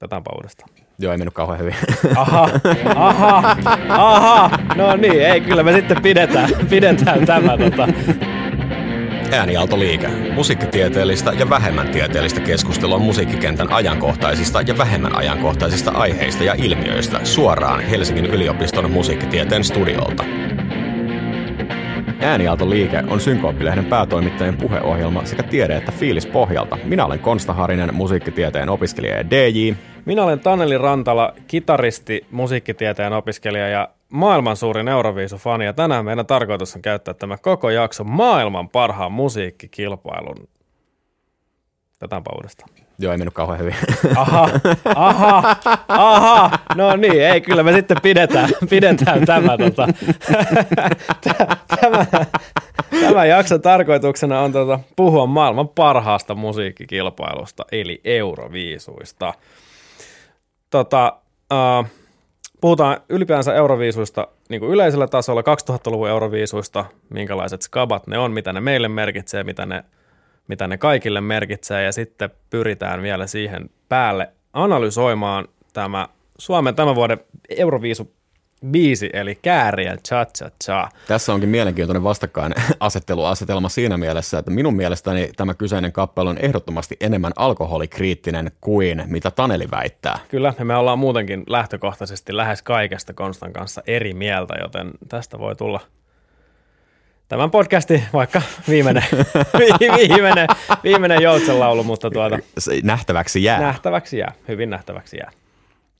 [0.00, 0.70] Otetaanpa uudestaan.
[0.98, 1.74] Joo, ei mennyt kauhean hyvin.
[2.16, 2.48] Aha,
[2.96, 3.56] aha,
[3.88, 4.50] aha.
[4.76, 7.58] No niin, ei, kyllä me sitten pidetään, pidetään tämä.
[7.58, 7.88] Tota.
[9.32, 10.08] Äänialtoliike.
[10.34, 18.26] Musiikkitieteellistä ja vähemmän tieteellistä keskustelua musiikkikentän ajankohtaisista ja vähemmän ajankohtaisista aiheista ja ilmiöistä suoraan Helsingin
[18.26, 20.24] yliopiston musiikkitieteen studiolta.
[22.20, 26.78] Äänialtoliike on Synkooppilehden päätoimittajien puheohjelma sekä tiede- että fiilis pohjalta.
[26.84, 29.74] Minä olen Konsta Harinen, musiikkitieteen opiskelija ja DJ.
[30.04, 35.64] Minä olen Taneli Rantala, kitaristi, musiikkitieteen opiskelija ja maailman suurin Euroviisu-fani.
[35.64, 40.48] Ja tänään meidän tarkoitus on käyttää tämä koko jakso maailman parhaan musiikkikilpailun.
[41.96, 42.70] Otetaanpa uudestaan.
[42.98, 43.74] Joo, ei mennyt kauhean hyvin.
[44.16, 44.48] Aha,
[44.94, 45.56] aha,
[45.88, 46.58] aha.
[46.74, 49.88] No niin, ei, kyllä me sitten pidetään, pidetään tämä, tota,
[51.80, 52.06] tämä,
[53.00, 59.34] tämä jakson tarkoituksena on tota, puhua maailman parhaasta musiikkikilpailusta, eli Euroviisuista.
[60.70, 61.16] Tota,
[61.52, 61.86] uh,
[62.60, 68.60] puhutaan ylipäänsä Euroviisuista niin kuin yleisellä tasolla, 2000-luvun Euroviisuista, minkälaiset skabat ne on, mitä ne
[68.60, 69.84] meille merkitsee, mitä ne,
[70.48, 77.20] mitä ne kaikille merkitsee, ja sitten pyritään vielä siihen päälle analysoimaan tämä Suomen tämän vuoden
[77.48, 78.12] Euroviisu
[78.66, 80.88] biisi, eli Kääriä Cha Cha Cha.
[81.08, 87.32] Tässä onkin mielenkiintoinen vastakkainasetteluasetelma siinä mielessä, että minun mielestäni tämä kyseinen kappale on ehdottomasti enemmän
[87.36, 90.18] alkoholikriittinen kuin mitä Taneli väittää.
[90.28, 95.56] Kyllä, ja me ollaan muutenkin lähtökohtaisesti lähes kaikesta Konstan kanssa eri mieltä, joten tästä voi
[95.56, 95.80] tulla
[97.28, 99.04] tämän podcasti vaikka viimeinen,
[100.08, 100.46] viimeinen,
[100.84, 103.60] viimeinen joutsenlaulu, mutta tuota, Se nähtäväksi jää.
[103.60, 105.30] nähtäväksi jää, hyvin nähtäväksi jää.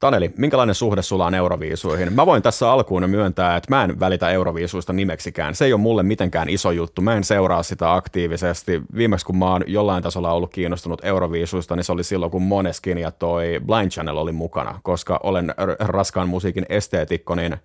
[0.00, 2.12] Taneli, minkälainen suhde sulla on Euroviisuihin?
[2.12, 5.54] Mä voin tässä alkuun myöntää, että mä en välitä Euroviisuista nimeksikään.
[5.54, 7.02] Se ei ole mulle mitenkään iso juttu.
[7.02, 8.82] Mä en seuraa sitä aktiivisesti.
[8.96, 12.98] Viimeksi kun mä oon jollain tasolla ollut kiinnostunut Euroviisuista, niin se oli silloin, kun Moneskin
[12.98, 14.80] ja toi Blind Channel oli mukana.
[14.82, 17.56] Koska olen r- raskaan musiikin esteetikko, niin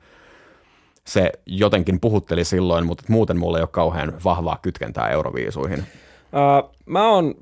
[1.07, 5.79] se jotenkin puhutteli silloin, mutta muuten mulla ei ole kauhean vahvaa kytkentää Euroviisuihin.
[5.79, 7.35] Uh, mä oon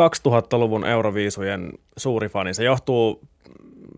[0.00, 2.54] 2000-luvun Euroviisujen suuri fani.
[2.54, 3.29] Se johtuu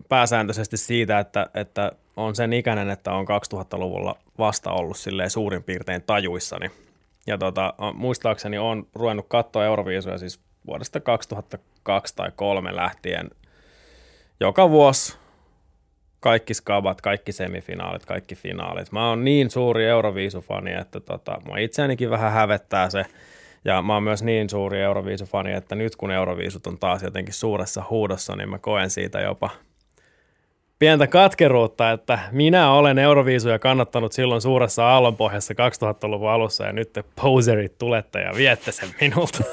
[0.09, 6.01] pääsääntöisesti siitä, että, että on sen ikäinen, että on 2000-luvulla vasta ollut silleen suurin piirtein
[6.01, 6.71] tajuissani.
[7.27, 13.29] Ja tota, muistaakseni on ruvennut katsoa Euroviisuja siis vuodesta 2002 tai 2003 lähtien
[14.39, 15.17] joka vuosi
[16.19, 18.91] kaikki skabat, kaikki semifinaalit, kaikki finaalit.
[18.91, 23.05] Mä oon niin suuri Euroviisufani, että tota, mua itseänikin vähän hävettää se.
[23.65, 27.83] Ja mä oon myös niin suuri Euroviisufani, että nyt kun Euroviisut on taas jotenkin suuressa
[27.89, 29.49] huudossa, niin mä koen siitä jopa
[30.83, 37.03] pientä katkeruutta, että minä olen Euroviisuja kannattanut silloin suuressa aallonpohjassa 2000-luvun alussa ja nyt te
[37.21, 39.43] poserit tulette ja viette sen minulta.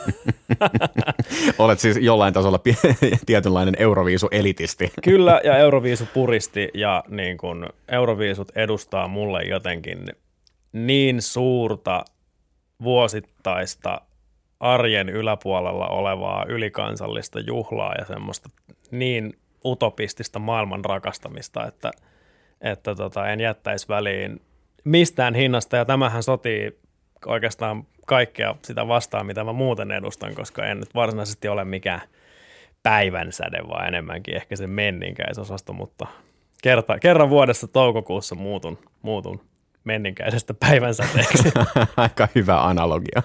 [1.58, 2.60] Olet siis jollain tasolla
[3.26, 4.92] tietynlainen Euroviisu-elitisti.
[5.04, 10.06] Kyllä, ja Euroviisu puristi ja niin kun Euroviisut edustaa mulle jotenkin
[10.72, 12.04] niin suurta
[12.82, 14.00] vuosittaista
[14.60, 18.50] arjen yläpuolella olevaa ylikansallista juhlaa ja semmoista
[18.90, 21.90] niin utopistista maailman rakastamista, että,
[22.60, 24.40] että tota, en jättäisi väliin
[24.84, 26.78] mistään hinnasta ja tämähän sotii
[27.26, 32.00] oikeastaan kaikkea sitä vastaan, mitä mä muuten edustan, koska en nyt varsinaisesti ole mikään
[32.82, 36.06] päivänsäde, vaan enemmänkin ehkä se menninkäisosasto, mutta
[36.62, 39.40] kerta, kerran vuodessa toukokuussa muutun, muutun
[39.84, 41.52] menninkäisestä päivänsäteeksi.
[41.96, 43.22] Aika hyvä analogia.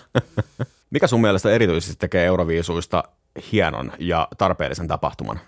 [0.90, 3.03] Mikä sun mielestä erityisesti tekee Euroviisuista
[3.51, 5.40] hienon ja tarpeellisen tapahtuman?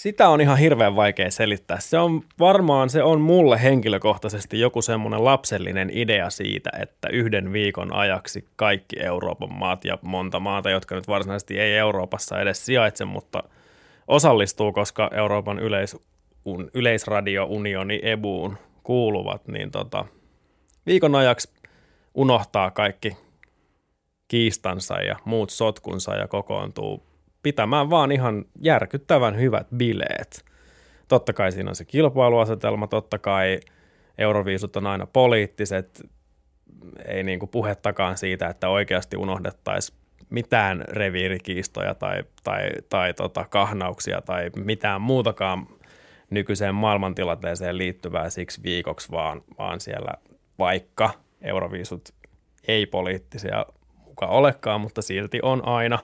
[0.00, 1.80] Sitä on ihan hirveän vaikea selittää.
[1.80, 7.94] Se on varmaan, se on mulle henkilökohtaisesti joku semmoinen lapsellinen idea siitä, että yhden viikon
[7.94, 13.42] ajaksi kaikki Euroopan maat ja monta maata, jotka nyt varsinaisesti ei Euroopassa edes sijaitse, mutta
[14.08, 15.96] osallistuu, koska Euroopan yleis,
[16.44, 20.04] un, yleisradiounioni EBUun kuuluvat, niin tota,
[20.86, 21.52] viikon ajaksi
[22.14, 23.16] unohtaa kaikki
[24.28, 27.09] kiistansa ja muut sotkunsa ja kokoontuu
[27.42, 30.44] pitämään vaan ihan järkyttävän hyvät bileet.
[31.08, 33.60] Totta kai siinä on se kilpailuasetelma, totta kai
[34.18, 36.02] euroviisut on aina poliittiset,
[37.04, 39.98] ei niinku puhettakaan siitä, että oikeasti unohdettaisiin
[40.30, 45.66] mitään reviirikiistoja tai, tai, tai tota kahnauksia tai mitään muutakaan
[46.30, 50.12] nykyiseen maailmantilanteeseen liittyvää siksi viikoksi, vaan, vaan siellä
[50.58, 51.10] vaikka
[51.42, 52.08] euroviisut
[52.68, 53.66] ei poliittisia
[54.06, 55.98] muka olekaan, mutta silti on aina,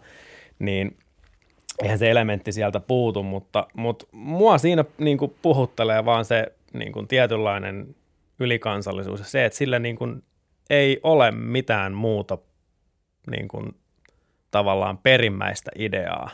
[0.58, 0.96] niin
[1.82, 6.93] eihän se elementti sieltä puutu, mutta, mutta mua siinä niin kuin puhuttelee vaan se niin
[6.93, 7.94] kuin tietynlainen
[8.38, 10.23] ylikansallisuus ja se, että sillä niin kuin
[10.70, 12.38] ei ole mitään muuta
[13.31, 13.75] niin kuin
[14.50, 16.31] tavallaan perimmäistä ideaa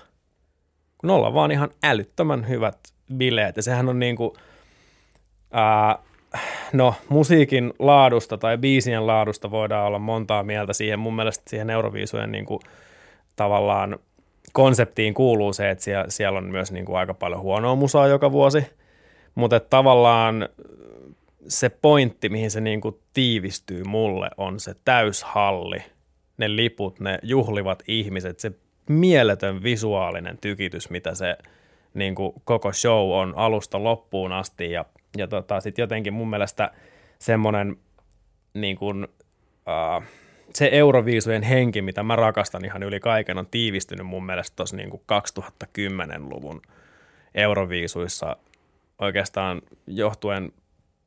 [1.03, 2.79] kun ollaan vaan ihan älyttömän hyvät
[3.17, 3.57] bileet.
[3.57, 4.31] Ja sehän on niin kuin,
[5.53, 5.99] ää,
[6.73, 10.99] no musiikin laadusta tai biisien laadusta voidaan olla montaa mieltä siihen.
[10.99, 12.61] Mun mielestä siihen Euroviisujen niin kuin,
[13.37, 13.99] tavallaan
[14.53, 18.33] konseptiin kuuluu se, että siellä, siellä on myös niin kuin aika paljon huonoa musaa joka
[18.33, 18.67] vuosi.
[19.35, 20.49] Mutta tavallaan
[21.49, 25.79] se pointti, mihin se niin kuin tiivistyy mulle, on se täyshalli,
[26.39, 28.53] ne liput, ne juhlivat ihmiset, se
[28.89, 31.39] mieletön visuaalinen tykitys, mitä se
[31.95, 34.71] niin kuin koko show on alusta loppuun asti.
[34.71, 34.85] Ja,
[35.17, 36.71] ja tota, sitten jotenkin mun mielestä
[37.19, 37.77] semmoinen
[38.55, 40.05] niin kuin, uh,
[40.57, 44.91] se Euroviisujen henki, mitä mä rakastan ihan yli kaiken, on tiivistynyt mun mielestä tuossa niin
[44.91, 46.63] 2010-luvun
[47.35, 48.37] Euroviisuissa
[48.99, 50.53] oikeastaan johtuen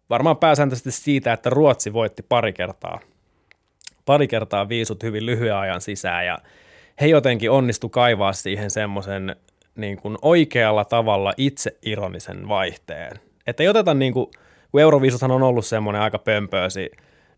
[0.10, 3.00] varmaan pääsääntöisesti siitä, että Ruotsi voitti pari kertaa,
[4.06, 6.38] pari kertaa viisut hyvin lyhyen ajan sisään ja
[7.02, 9.36] he jotenkin onnistu kaivaa siihen semmoisen
[9.76, 13.20] niin kuin oikealla tavalla itse ironisen vaihteen.
[13.48, 14.28] Että ei oteta niin kuin,
[14.72, 16.92] kun Euroviisuthan on ollut semmoinen aika pömpöösi,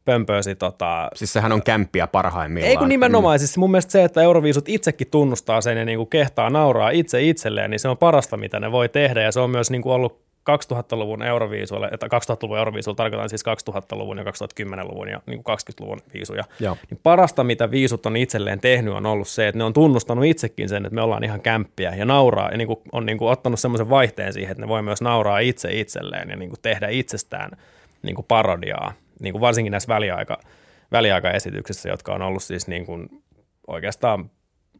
[0.08, 1.10] pömpöösi tota...
[1.16, 2.70] Siis sehän on kämppiä parhaimmillaan.
[2.70, 3.40] Ei kun nimenomaan, mm.
[3.40, 7.24] siis mun mielestä se, että Euroviisut itsekin tunnustaa sen ja niin kuin kehtaa nauraa itse
[7.24, 9.94] itselleen, niin se on parasta, mitä ne voi tehdä ja se on myös niin kuin
[9.94, 16.00] ollut 2000-luvun euroviisuille, että 2000-luvun euroviisuilla tarkoitan siis 2000-luvun ja 2010-luvun ja niin kuin 20-luvun
[16.14, 16.78] viisuja, Joo.
[16.90, 20.70] niin parasta, mitä viisut on itselleen tehnyt, on ollut se, että ne on tunnustanut itsekin
[20.70, 23.60] sen, että me ollaan ihan kämppiä ja nauraa, ja niin kuin, on niin kuin ottanut
[23.60, 27.52] semmoisen vaihteen siihen, että ne voi myös nauraa itse itselleen ja niin kuin tehdä itsestään
[28.04, 30.38] niin kuin parodiaa, niin kuin varsinkin näissä väliaika,
[30.92, 33.24] väliaikaesityksissä, jotka on ollut siis niin kuin
[33.68, 34.32] oikeastaan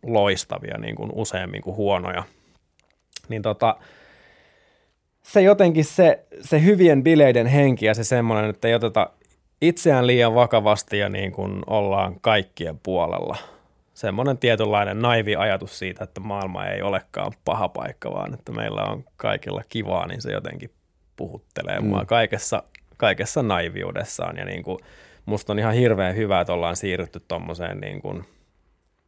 [0.04, 2.24] loistavia niin kuin useammin kuin huonoja.
[3.30, 3.78] Niin tota,
[5.24, 9.10] se jotenkin se, se hyvien bileiden henki ja se semmoinen, että ei oteta
[9.62, 13.38] itseään liian vakavasti ja niin kuin ollaan kaikkien puolella.
[13.94, 19.04] Semmoinen tietynlainen naivi ajatus siitä, että maailma ei olekaan paha paikka, vaan että meillä on
[19.16, 20.72] kaikilla kivaa, niin se jotenkin
[21.16, 21.86] puhuttelee mm.
[21.86, 22.64] mua kaikessa,
[22.98, 24.38] kaikessa naiviudessaan.
[24.38, 24.80] Ja niin kuin,
[25.26, 28.24] musta on ihan hirveän hyvä, että ollaan siirrytty tuommoiseen niin kuin,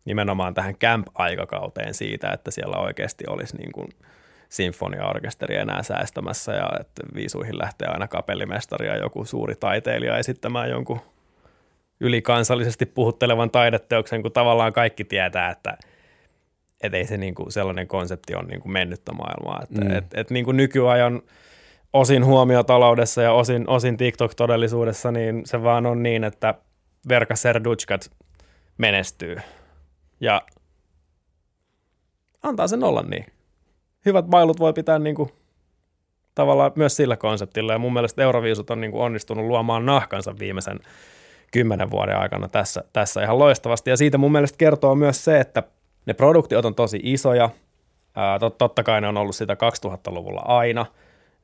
[0.05, 3.87] nimenomaan tähän camp-aikakauteen siitä, että siellä oikeasti olisi niin kuin–
[4.49, 11.01] sinfoniaorkesteri enää säästämässä ja että viisuihin lähtee aina kapellimestari ja joku suuri taiteilija esittämään jonkun
[11.99, 15.77] ylikansallisesti puhuttelevan taideteoksen, kun tavallaan kaikki tietää, että
[16.83, 19.59] et ei se niinku sellainen konsepti on niinku mennyttä maailmaa.
[19.63, 19.91] Että mm.
[19.91, 21.21] et, et niinku nykyajan
[21.93, 26.55] osin huomiotaloudessa ja osin, osin TikTok-todellisuudessa, niin se vaan on niin, että
[27.09, 28.11] Verka Serduchkat
[28.77, 29.37] menestyy.
[30.19, 30.41] Ja
[32.43, 33.25] antaa sen olla niin
[34.05, 35.29] hyvät bailut voi pitää niin kuin,
[36.35, 37.73] tavallaan myös sillä konseptilla.
[37.73, 40.79] Ja mun mielestä Euroviisut on niin kuin onnistunut luomaan nahkansa viimeisen
[41.51, 43.89] kymmenen vuoden aikana tässä, tässä ihan loistavasti.
[43.89, 45.63] Ja siitä mun mielestä kertoo myös se, että
[46.05, 47.49] ne produktiot on tosi isoja.
[48.15, 50.85] Ää, tot, totta kai ne on ollut sitä 2000-luvulla aina–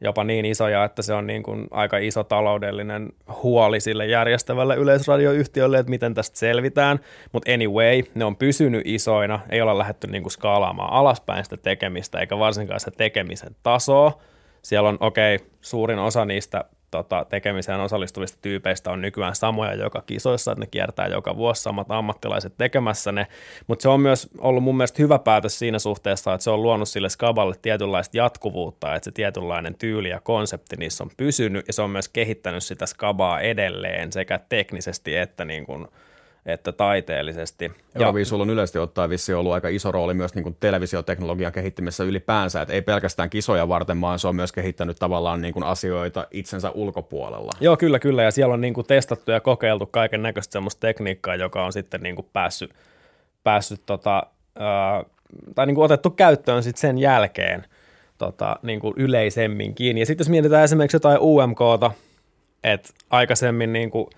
[0.02, 3.10] jopa niin isoja, että se on niin kuin aika iso taloudellinen
[3.44, 7.00] huoli sille järjestävälle yleisradioyhtiölle, että miten tästä selvitään.
[7.32, 12.20] Mutta anyway, ne on pysynyt isoina, ei olla lähdetty niin kuin skaalaamaan alaspäin sitä tekemistä,
[12.20, 14.22] eikä varsinkaan se tekemisen tasoa.
[14.62, 16.66] Siellä on, okei, okay, suurin osa niistä
[16.96, 21.92] tota, tekemiseen osallistuvista tyypeistä on nykyään samoja joka kisoissa, että ne kiertää joka vuosi samat
[21.92, 23.28] ammattilaiset tekemässä ne,
[23.68, 26.90] mutta se on myös ollut mun mielestä hyvä päätös siinä suhteessa, että se on luonut
[26.90, 31.82] sille skaballe tietynlaista jatkuvuutta, että se tietynlainen tyyli ja konsepti niissä on pysynyt ja se
[31.82, 35.88] on myös kehittänyt sitä skabaa edelleen sekä teknisesti että niin kuin–
[36.46, 37.72] että taiteellisesti.
[37.96, 42.62] Euroviisulla on yleisesti ottaen vissi ollut aika iso rooli myös niin kuin televisioteknologian kehittymisessä ylipäänsä,
[42.62, 46.72] että ei pelkästään kisoja varten, vaan se on myös kehittänyt tavallaan niin kuin asioita itsensä
[46.72, 47.52] ulkopuolella.
[47.60, 51.36] Joo, kyllä, kyllä, ja siellä on niin kuin testattu ja kokeiltu kaiken näköistä semmoista tekniikkaa,
[51.36, 52.74] joka on sitten niin kuin päässyt,
[53.44, 54.24] päässyt tota,
[54.60, 55.04] ää,
[55.56, 57.66] tai niin kuin otettu käyttöön sitten sen jälkeen
[58.18, 59.98] tota, niin kuin yleisemminkin.
[59.98, 61.92] Ja sitten jos mietitään esimerkiksi jotain UMKta,
[62.64, 64.08] että aikaisemmin niin kuin–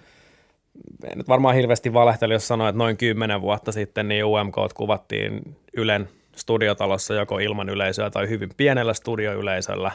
[1.11, 5.55] en nyt varmaan hirveästi valehteli, jos sanoin, että noin kymmenen vuotta sitten niin UMK kuvattiin
[5.73, 9.91] Ylen studiotalossa joko ilman yleisöä tai hyvin pienellä studioyleisöllä.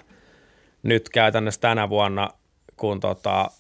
[0.82, 2.28] Nyt käytännössä tänä vuonna,
[2.76, 3.50] kun tota,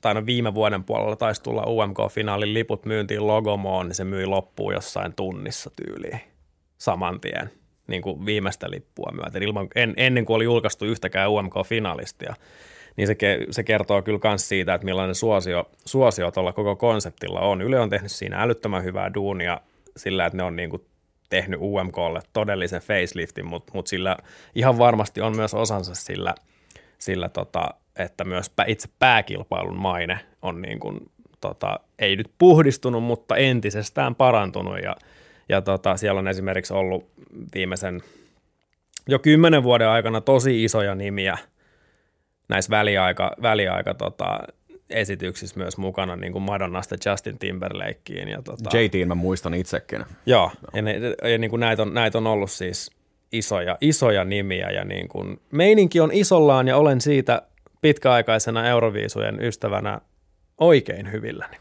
[0.00, 4.74] tai no viime vuoden puolella taisi tulla UMK-finaalin liput myyntiin Logomoon, niin se myi loppuun
[4.74, 6.20] jossain tunnissa tyyliin
[6.78, 7.50] saman tien
[7.86, 12.34] niin kuin viimeistä lippua myöten, ilman, en, ennen kuin oli julkaistu yhtäkään UMK-finalistia
[12.96, 13.16] niin se,
[13.50, 17.62] se kertoo kyllä myös siitä, että millainen suosio, suosio tuolla koko konseptilla on.
[17.62, 19.60] Yle on tehnyt siinä älyttömän hyvää duunia
[19.96, 20.84] sillä, että ne on niin kuin
[21.30, 24.16] tehnyt UMKlle todellisen faceliftin, mutta mut sillä
[24.54, 26.34] ihan varmasti on myös osansa sillä,
[26.98, 31.00] sillä tota, että myös itse pääkilpailun maine on niin kuin,
[31.40, 34.96] tota, ei nyt puhdistunut, mutta entisestään parantunut ja,
[35.48, 37.10] ja tota, siellä on esimerkiksi ollut
[37.54, 38.00] viimeisen
[39.08, 41.38] jo kymmenen vuoden aikana tosi isoja nimiä
[42.50, 44.38] näissä väliaika, väliaika tota,
[44.90, 48.28] esityksissä myös mukana, niin kuin Madonnasta Justin Timberlakeen.
[48.28, 50.04] Ja tota, JTin mä muistan itsekin.
[50.26, 52.90] Joo, ja, ne, ja niin kuin näitä, on, näitä on ollut siis
[53.32, 57.42] isoja, isoja nimiä ja niin kuin, meininki on isollaan ja olen siitä
[57.80, 60.00] pitkäaikaisena Euroviisujen ystävänä
[60.58, 61.56] oikein hyvilläni.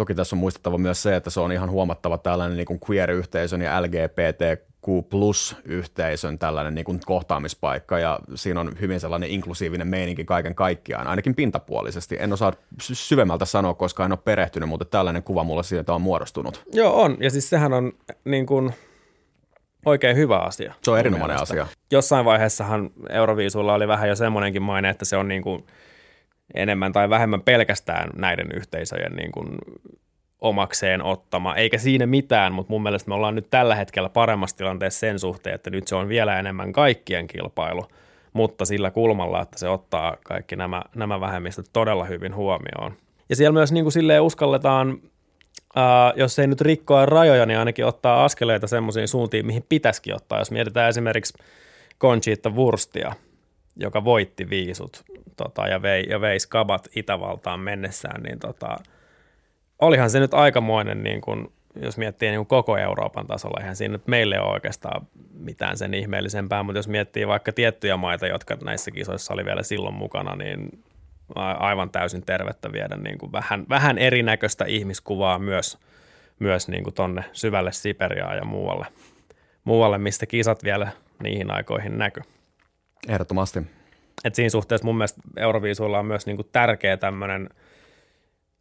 [0.00, 3.62] Toki tässä on muistettava myös se, että se on ihan huomattava tällainen niin kuin queer-yhteisön
[3.62, 10.54] ja LGBTQ plus-yhteisön tällainen niin kuin kohtaamispaikka ja siinä on hyvin sellainen inklusiivinen meininki kaiken
[10.54, 12.16] kaikkiaan, ainakin pintapuolisesti.
[12.20, 16.64] En osaa syvemmältä sanoa, koska en ole perehtynyt, mutta tällainen kuva mulle siitä on muodostunut.
[16.72, 17.16] Joo, on.
[17.20, 17.92] Ja siis sehän on
[18.24, 18.74] niin kuin
[19.86, 20.74] oikein hyvä asia.
[20.82, 21.66] Se on erinomainen asia.
[21.90, 25.66] Jossain vaiheessahan Euroviisulla oli vähän jo semmoinenkin maine, että se on niin kuin
[26.54, 29.48] enemmän tai vähemmän pelkästään näiden yhteisöjen niin kuin
[30.40, 35.00] omakseen ottama, eikä siinä mitään, mutta mun mielestä me ollaan nyt tällä hetkellä paremmassa tilanteessa
[35.00, 37.84] sen suhteen, että nyt se on vielä enemmän kaikkien kilpailu,
[38.32, 42.92] mutta sillä kulmalla, että se ottaa kaikki nämä, nämä vähemmistöt todella hyvin huomioon.
[43.28, 44.98] Ja siellä myös niin kuin silleen uskalletaan,
[45.76, 50.38] ää, jos ei nyt rikkoa rajoja, niin ainakin ottaa askeleita semmoisiin suuntiin, mihin pitäisikin ottaa.
[50.38, 51.38] Jos mietitään esimerkiksi
[52.00, 53.12] Conchita Wurstia,
[53.76, 55.04] joka voitti viisut
[55.36, 58.76] tota, ja, vei, ja vei skabat Itävaltaan mennessään, niin tota,
[59.78, 63.92] olihan se nyt aikamoinen, niin kuin, jos miettii niin kuin koko Euroopan tasolla, eihän siinä
[63.92, 68.90] nyt meille ole oikeastaan mitään sen ihmeellisempää, mutta jos miettii vaikka tiettyjä maita, jotka näissä
[68.90, 70.82] kisoissa oli vielä silloin mukana, niin
[71.36, 75.78] aivan täysin tervettä viedä niin kuin vähän, vähän erinäköistä ihmiskuvaa myös,
[76.38, 78.86] myös niin kuin tonne syvälle Siperiaan ja muualle,
[79.64, 80.88] muualle, mistä kisat vielä
[81.22, 82.22] niihin aikoihin näkyy.
[83.08, 83.62] Ehdottomasti.
[84.24, 87.48] Et siinä suhteessa mun mielestä Euroviisuilla on myös niin kuin tärkeä tämmöinen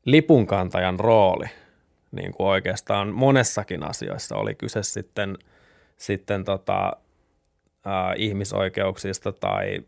[0.05, 1.45] lipunkantajan rooli
[2.11, 4.35] niin kuin oikeastaan monessakin asioissa.
[4.35, 5.37] Oli kyse sitten,
[5.97, 6.93] sitten tota,
[7.85, 9.79] ää, ihmisoikeuksista tai,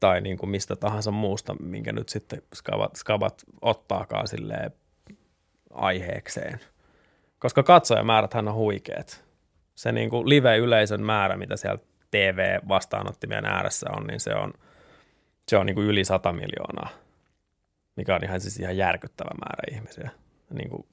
[0.00, 4.70] tai niin kuin mistä tahansa muusta, minkä nyt sitten skabat, skabat ottaakaan silleen
[5.70, 6.60] aiheekseen.
[7.38, 9.24] Koska katsojamääräthän on huikeet.
[9.74, 11.78] Se niin kuin live-yleisön määrä, mitä siellä
[12.12, 14.52] TV-vastaanottimien ääressä on, niin se on,
[15.48, 16.88] se on niin kuin yli 100 miljoonaa,
[17.96, 20.10] mikä on ihan, siis ihan järkyttävä määrä ihmisiä
[20.54, 20.86] niin kuin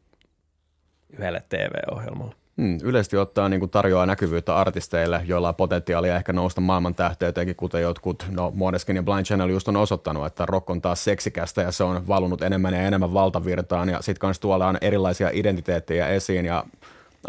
[1.09, 2.35] yhdelle TV-ohjelmalle.
[2.61, 7.55] Hmm, yleisesti ottaa niin kuin tarjoaa näkyvyyttä artisteille, joilla on potentiaalia ehkä nousta maailman tähteyteenkin,
[7.55, 11.61] kuten jotkut, no Måneskin ja Blind Channel just on osoittanut, että rock on taas seksikästä
[11.61, 16.07] ja se on valunut enemmän ja enemmän valtavirtaan ja sitten kanssa tuolla on erilaisia identiteettejä
[16.07, 16.63] esiin ja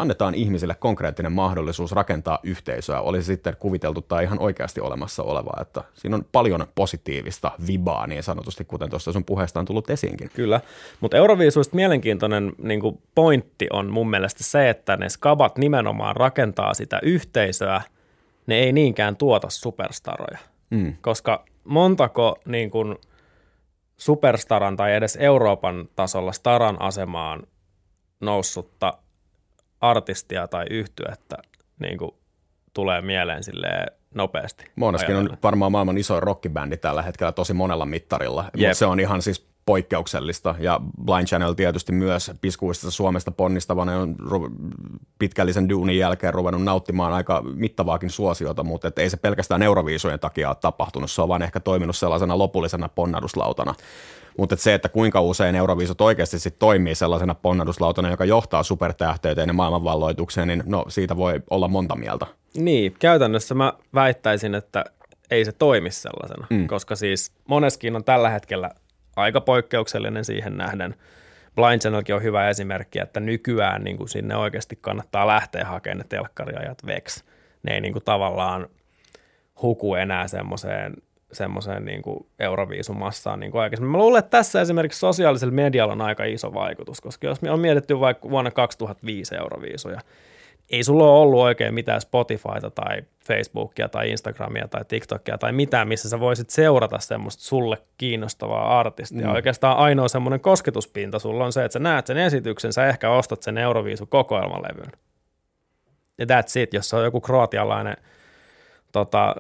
[0.01, 5.59] annetaan ihmisille konkreettinen mahdollisuus rakentaa yhteisöä, oli se sitten kuviteltu tai ihan oikeasti olemassa olevaa.
[5.61, 10.31] Että siinä on paljon positiivista vibaa niin sanotusti, kuten tuossa sun puheesta on tullut esiinkin.
[10.35, 10.61] Kyllä,
[11.01, 12.81] mutta Euroviisuista mielenkiintoinen niin
[13.15, 17.83] pointti on mun mielestä se, että ne skabat nimenomaan rakentaa sitä yhteisöä,
[18.47, 20.39] ne ei niinkään tuota superstaroja,
[20.71, 20.95] mm.
[21.01, 22.97] koska montako niin kuin,
[23.97, 27.43] superstaran tai edes Euroopan tasolla staran asemaan
[28.21, 28.99] noussutta
[29.81, 31.37] artistia tai yhtyettä
[31.79, 32.11] niin kuin
[32.75, 34.65] tulee mieleen silleen nopeasti.
[34.77, 38.55] Moneskin on varmaan maailman iso rockibändi tällä hetkellä tosi monella mittarilla, yep.
[38.55, 44.17] mutta se on ihan siis poikkeuksellista ja Blind Channel tietysti myös piskuista Suomesta ponnistavana on
[45.19, 50.49] pitkällisen duunin jälkeen ruvennut nauttimaan aika mittavaakin suosiota, mutta et ei se pelkästään Euroviisujen takia
[50.49, 53.75] ole tapahtunut, se on vaan ehkä toiminut sellaisena lopullisena ponnaduslautana.
[54.39, 59.53] Mutta se, että kuinka usein Euroviisut oikeasti sit toimii sellaisena ponnaduslautana, joka johtaa supertähteyteen ja
[59.53, 62.27] maailmanvalloitukseen, niin no siitä voi olla monta mieltä.
[62.57, 64.85] Niin, käytännössä mä väittäisin, että
[65.31, 66.67] ei se toimi sellaisena, mm.
[66.67, 68.71] koska siis moneskin on tällä hetkellä
[69.21, 70.95] aika poikkeuksellinen siihen nähden.
[71.55, 76.05] Blind Channelkin on hyvä esimerkki, että nykyään niin kuin sinne oikeasti kannattaa lähteä hakemaan ne
[76.09, 77.25] telkkariajat veksi.
[77.63, 78.67] Ne ei niin kuin tavallaan
[79.63, 80.95] huku enää semmoiseen
[81.33, 83.91] semmoiseen niin kuin euroviisumassaan niin kuin aikaisemmin.
[83.91, 87.61] Mä luulen, että tässä esimerkiksi sosiaalisella medialla on aika iso vaikutus, koska jos me on
[87.61, 90.01] mietitty vaikka vuonna 2005 euroviisuja,
[90.71, 95.89] ei sulla ole ollut oikein mitään Spotifyta tai Facebookia tai Instagramia tai TikTokia tai mitään,
[95.89, 99.27] missä sä voisit seurata semmoista sulle kiinnostavaa artistia.
[99.27, 99.35] Mm.
[99.35, 103.43] Oikeastaan ainoa semmoinen kosketuspinta sulla on se, että sä näet sen esityksen, sä ehkä ostat
[103.43, 104.93] sen Euroviisu kokoelmalevyn.
[106.19, 107.97] Ja that's it, jos se on joku kroatialainen
[108.93, 109.35] tota,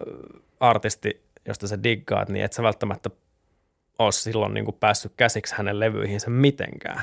[0.60, 3.10] artisti, josta sä diggaat, niin et sä välttämättä
[3.98, 7.02] ole silloin niin kuin päässyt käsiksi hänen levyihinsä mitenkään.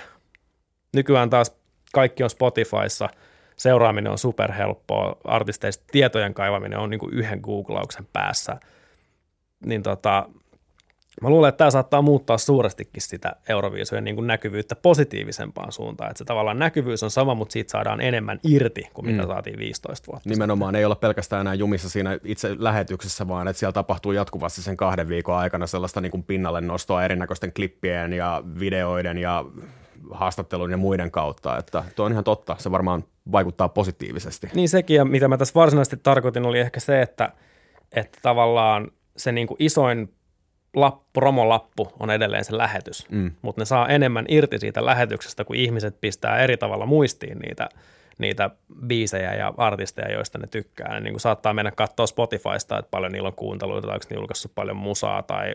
[0.93, 1.55] Nykyään taas
[1.93, 3.09] kaikki on Spotifyssa,
[3.57, 8.59] seuraaminen on superhelppoa, artisteista tietojen kaivaminen on niin kuin yhden googlauksen päässä.
[9.65, 10.29] Niin tota,
[11.21, 16.09] Mä luulen, että tämä saattaa muuttaa suurestikin sitä Euroviisujen niin kuin näkyvyyttä positiivisempaan suuntaan.
[16.09, 19.27] Että se tavallaan näkyvyys on sama, mutta siitä saadaan enemmän irti kuin mitä mm.
[19.27, 20.29] saatiin 15 vuotta.
[20.29, 20.79] Nimenomaan sitten.
[20.79, 25.09] ei olla pelkästään enää jumissa siinä itse lähetyksessä, vaan että siellä tapahtuu jatkuvasti sen kahden
[25.09, 29.45] viikon aikana sellaista niin kuin pinnalle nostoa erinäköisten klippien ja videoiden ja
[30.11, 31.57] haastattelun ja muiden kautta.
[31.57, 34.49] Että tuo on ihan totta, se varmaan vaikuttaa positiivisesti.
[34.53, 37.31] Niin sekin, ja mitä mä tässä varsinaisesti tarkoitin, oli ehkä se, että,
[37.91, 40.13] että tavallaan se niin kuin isoin
[40.75, 43.31] lappu, promolappu on edelleen se lähetys, mm.
[43.41, 47.69] mutta ne saa enemmän irti siitä lähetyksestä, kun ihmiset pistää eri tavalla muistiin niitä,
[48.17, 48.49] niitä
[48.87, 50.93] biisejä ja artisteja, joista ne tykkää.
[50.93, 54.15] Ne niin kuin saattaa mennä katsoa Spotifysta, että paljon niillä on kuunteluita, tai onko ne
[54.15, 55.53] julkaissut paljon musaa, tai,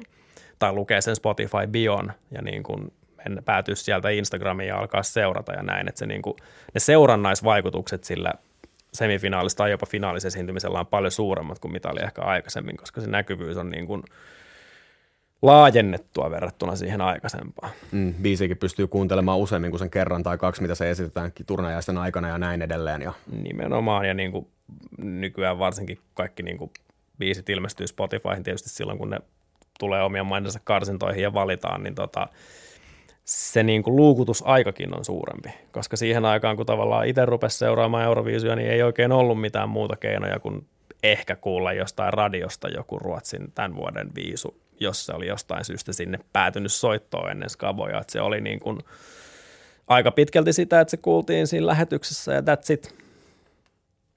[0.58, 2.92] tai lukee sen Spotify Bion, ja niin kuin
[3.44, 6.36] päätyä sieltä Instagramiin ja alkaa seurata ja näin, että se niin kuin,
[6.74, 8.32] ne seurannaisvaikutukset sillä
[8.92, 13.56] semifinaalista tai jopa finaalisesiintymisellä on paljon suuremmat kuin mitä oli ehkä aikaisemmin, koska se näkyvyys
[13.56, 14.02] on niin kuin–
[15.42, 17.72] laajennettua verrattuna siihen aikaisempaan.
[17.92, 22.28] Mm, biisiäkin pystyy kuuntelemaan useammin kuin sen kerran tai kaksi, mitä se esitetään turnajaisten aikana
[22.28, 23.02] ja näin edelleen.
[23.02, 23.12] Ja.
[23.42, 24.46] Nimenomaan, ja niin kuin
[24.98, 26.70] nykyään varsinkin kaikki niin kuin
[27.18, 29.18] biisit ilmestyy Spotifyhin tietysti silloin, kun ne
[29.78, 32.28] tulee omien mainonsa karsintoihin ja valitaan, niin tota,
[33.24, 38.56] se niin kuin luukutusaikakin on suurempi, koska siihen aikaan, kun tavallaan itse rupesi seuraamaan Euroviisuja,
[38.56, 40.66] niin ei oikein ollut mitään muuta keinoja kuin
[41.02, 46.18] ehkä kuulla jostain radiosta joku Ruotsin tämän vuoden viisu jos se oli jostain syystä sinne
[46.32, 48.00] päätynyt soittoon ennen Skavoja.
[48.00, 48.78] Että se oli niin kuin
[49.86, 52.94] aika pitkälti sitä, että se kuultiin siinä lähetyksessä ja that's it.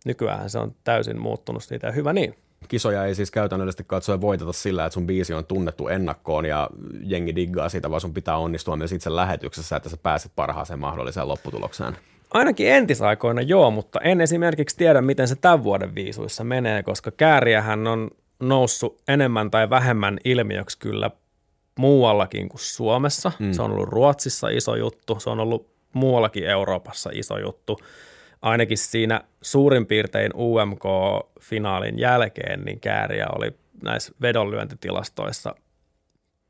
[0.06, 2.36] Nykyään se on täysin muuttunut siitä ja hyvä niin.
[2.68, 6.70] Kisoja ei siis käytännöllisesti katsoen voiteta sillä, että sun biisi on tunnettu ennakkoon ja
[7.04, 11.28] jengi diggaa sitä, vaan sun pitää onnistua myös itse lähetyksessä, että sä pääset parhaaseen mahdolliseen
[11.28, 11.98] lopputulokseen.
[12.32, 17.88] Ainakin entisaikoina joo, mutta en esimerkiksi tiedä, miten se tämän vuoden viisuissa menee, koska kääriähän
[17.88, 21.12] on noussut enemmän tai vähemmän ilmiöksi kyllä
[21.80, 23.32] muuallakin kuin Suomessa.
[23.40, 23.52] Mm.
[23.52, 27.80] Se on ollut Ruotsissa iso juttu, se on ollut muuallakin Euroopassa iso juttu.
[28.42, 33.52] Ainakin siinä suurin piirtein UMK-finaalin jälkeen, niin kääriä oli
[33.84, 35.56] näissä vedonlyöntitilastoissa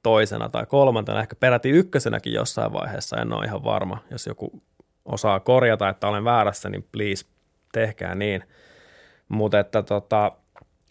[0.04, 3.98] toisena tai kolmantena, ehkä peräti ykkösenäkin jossain vaiheessa, en ole ihan varma.
[4.12, 4.64] Jos joku
[5.06, 7.26] osaa korjata, että olen väärässä, niin please
[7.72, 8.44] tehkää niin.
[9.30, 10.32] Mutta että tota,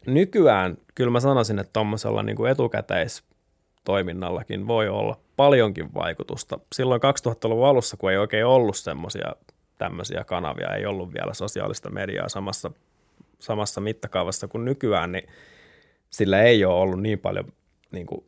[0.06, 6.58] nykyään kyllä mä sanoisin, että tuommoisella niin kuin etukäteistoiminnallakin voi olla paljonkin vaikutusta.
[6.72, 9.32] Silloin 2000-luvun alussa, kun ei oikein ollut semmoisia
[9.78, 12.70] tämmöisiä kanavia, ei ollut vielä sosiaalista mediaa samassa,
[13.38, 15.28] samassa mittakaavassa kuin nykyään, niin
[16.10, 17.52] sillä ei ole ollut niin paljon
[17.90, 18.24] niin kuin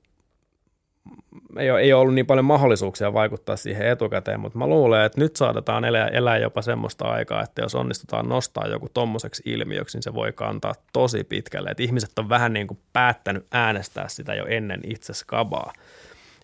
[1.59, 5.21] ei ole, ei ole ollut niin paljon mahdollisuuksia vaikuttaa siihen etukäteen, mutta mä luulen, että
[5.21, 10.03] nyt saatetaan elää, elää jopa semmoista aikaa, että jos onnistutaan nostaa joku tommoseksi ilmiöksi, niin
[10.03, 11.71] se voi kantaa tosi pitkälle.
[11.71, 15.73] Että ihmiset on vähän niin kuin päättänyt äänestää sitä jo ennen itse skabaa.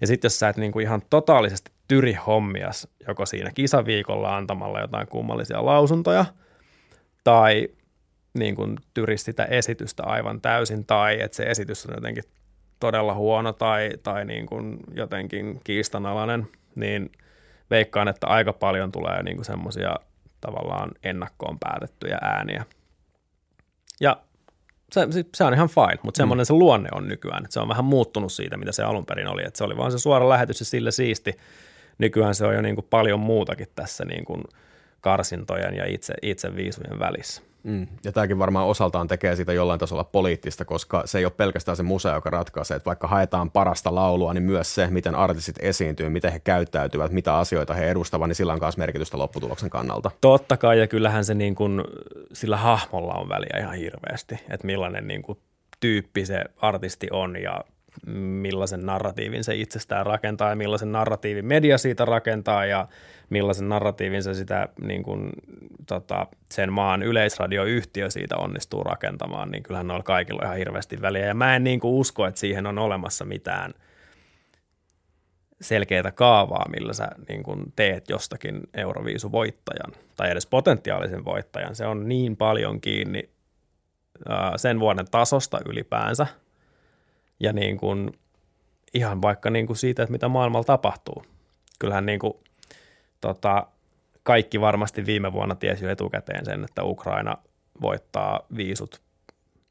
[0.01, 4.81] Ja sitten jos sä et niin kuin ihan totaalisesti tyri hommias joko siinä kisaviikolla antamalla
[4.81, 6.25] jotain kummallisia lausuntoja,
[7.25, 7.69] tai
[8.35, 12.25] niin kuin tyri sitä esitystä aivan täysin, tai että se esitys on jotenkin
[12.81, 17.13] todella huono tai, tai niin kuin jotenkin kiistanalainen, niin
[17.71, 19.97] veikkaan, että aika paljon tulee niin kuin semmoisia
[20.41, 22.65] tavallaan ennakkoon päätettyjä ääniä.
[24.01, 24.17] Ja
[24.93, 26.47] se, se on ihan fine, mutta semmoinen mm.
[26.47, 27.45] se luonne on nykyään.
[27.45, 29.43] Että se on vähän muuttunut siitä, mitä se alun perin oli.
[29.47, 31.33] Että se oli vaan se suora lähetys ja sille siisti.
[31.99, 34.43] Nykyään se on jo niin kuin paljon muutakin tässä niin kuin
[35.01, 37.43] karsintojen ja itse, itse viisujen välissä.
[37.63, 37.87] Mm.
[38.05, 41.83] Ja tämäkin varmaan osaltaan tekee sitä jollain tasolla poliittista, koska se ei ole pelkästään se
[41.83, 46.33] museo, joka ratkaisee, että vaikka haetaan parasta laulua, niin myös se, miten artistit esiintyy, miten
[46.33, 50.11] he käyttäytyvät, mitä asioita he edustavat, niin sillä on myös merkitystä lopputuloksen kannalta.
[50.21, 51.85] Totta kai, ja kyllähän se niin kuin,
[52.33, 55.39] sillä hahmolla on väliä ihan hirveästi, että millainen niin kuin
[55.81, 57.65] tyyppi se artisti on ja
[58.07, 62.89] millaisen narratiivin se itsestään rakentaa ja millaisen narratiivin media siitä rakentaa ja
[63.31, 65.31] millaisen narratiivin se sitä niin kuin,
[65.87, 71.27] tota, sen maan yleisradioyhtiö siitä onnistuu rakentamaan, niin kyllähän noilla kaikilla on ihan hirveästi väliä.
[71.27, 73.75] Ja mä en niin kuin usko, että siihen on olemassa mitään
[75.61, 81.77] selkeää kaavaa, millä sä niin kuin teet jostakin Euroviisu-voittajan tai edes potentiaalisen voittajan.
[81.77, 83.31] Se on niin paljon kiinni
[84.57, 86.27] sen vuoden tasosta ylipäänsä–
[87.43, 88.11] ja niin kuin,
[88.95, 91.25] ihan vaikka niin kuin siitä, että mitä maailmalla tapahtuu.
[91.79, 92.35] Kyllähän niin kuin,
[93.21, 93.67] tota,
[94.23, 97.39] kaikki varmasti viime vuonna tiesi jo etukäteen sen, että Ukraina
[97.81, 99.01] voittaa viisut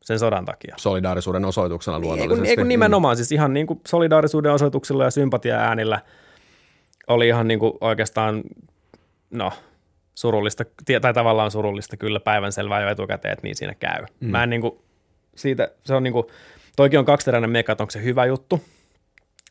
[0.01, 0.75] sen sodan takia.
[0.77, 2.49] Solidaarisuuden osoituksena luonnollisesti.
[2.49, 6.01] Ei kun, ei nimenomaan, siis ihan niin kuin solidaarisuuden osoituksilla ja sympatia-äänillä
[7.07, 8.43] oli ihan niin kuin oikeastaan,
[9.29, 9.51] no
[10.15, 10.63] surullista,
[11.01, 14.05] tai tavallaan surullista kyllä päivänselvää jo etukäteen, että niin siinä käy.
[14.19, 14.29] Mm.
[14.29, 14.79] Mä en niin kuin,
[15.35, 16.25] siitä, se on niin kuin,
[16.75, 18.61] Toikin on kaksiteräinen meka, että onko se hyvä juttu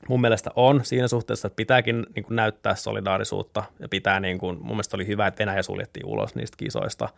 [0.08, 4.56] mun mielestä on siinä suhteessa, että pitääkin niin kuin näyttää solidaarisuutta ja pitää, niin kuin,
[4.58, 7.08] mun mielestä oli hyvä, että Venäjä suljettiin ulos niistä kisoista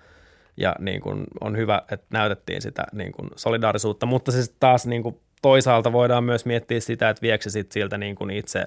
[0.57, 5.03] ja niin kuin, on hyvä, että näytettiin sitä niin kuin solidaarisuutta, mutta siis taas niin
[5.03, 8.67] kuin, toisaalta voidaan myös miettiä sitä, että viekö sit siltä niin kuin itse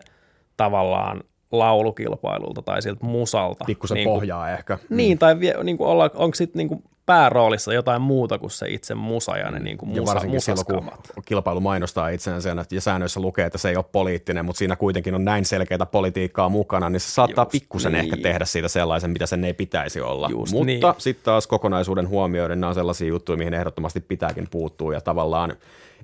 [0.57, 3.65] tavallaan laulukilpailulta tai siltä musalta.
[3.65, 4.77] Pikkusen niin kuin, pohjaa ehkä.
[4.89, 8.69] Niin, tai vie, niin kuin olla, onko sitten niin kuin pääroolissa jotain muuta kuin se
[8.69, 10.91] itse musa ja ne niin kuin musa, ja varsinkin silloin, kun
[11.25, 15.25] kilpailu mainostaa itseänsä ja säännöissä lukee, että se ei ole poliittinen, mutta siinä kuitenkin on
[15.25, 18.03] näin selkeää politiikkaa mukana, niin se saattaa Just pikkusen niin.
[18.03, 20.29] ehkä tehdä siitä sellaisen, mitä sen ei pitäisi olla.
[20.29, 20.81] Just mutta niin.
[20.97, 25.53] sitten taas kokonaisuuden huomioiden nämä on sellaisia juttuja, mihin ehdottomasti pitääkin puuttua ja tavallaan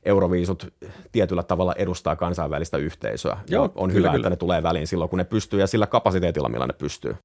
[0.05, 0.73] Euroviisut
[1.11, 3.37] tietyllä tavalla edustaa kansainvälistä yhteisöä.
[3.47, 4.15] Joo, on kyllä, hyvä, kyllä.
[4.15, 7.15] että ne tulee väliin silloin, kun ne pystyy ja sillä kapasiteetilla, millä ne pystyy.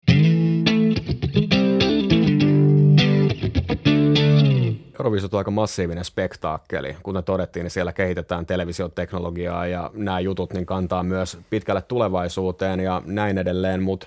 [5.01, 6.97] Euroviisut on aika massiivinen spektaakkeli.
[7.03, 13.03] Kuten todettiin, niin siellä kehitetään televisioteknologiaa ja nämä jutut niin kantaa myös pitkälle tulevaisuuteen ja
[13.05, 14.07] näin edelleen, mutta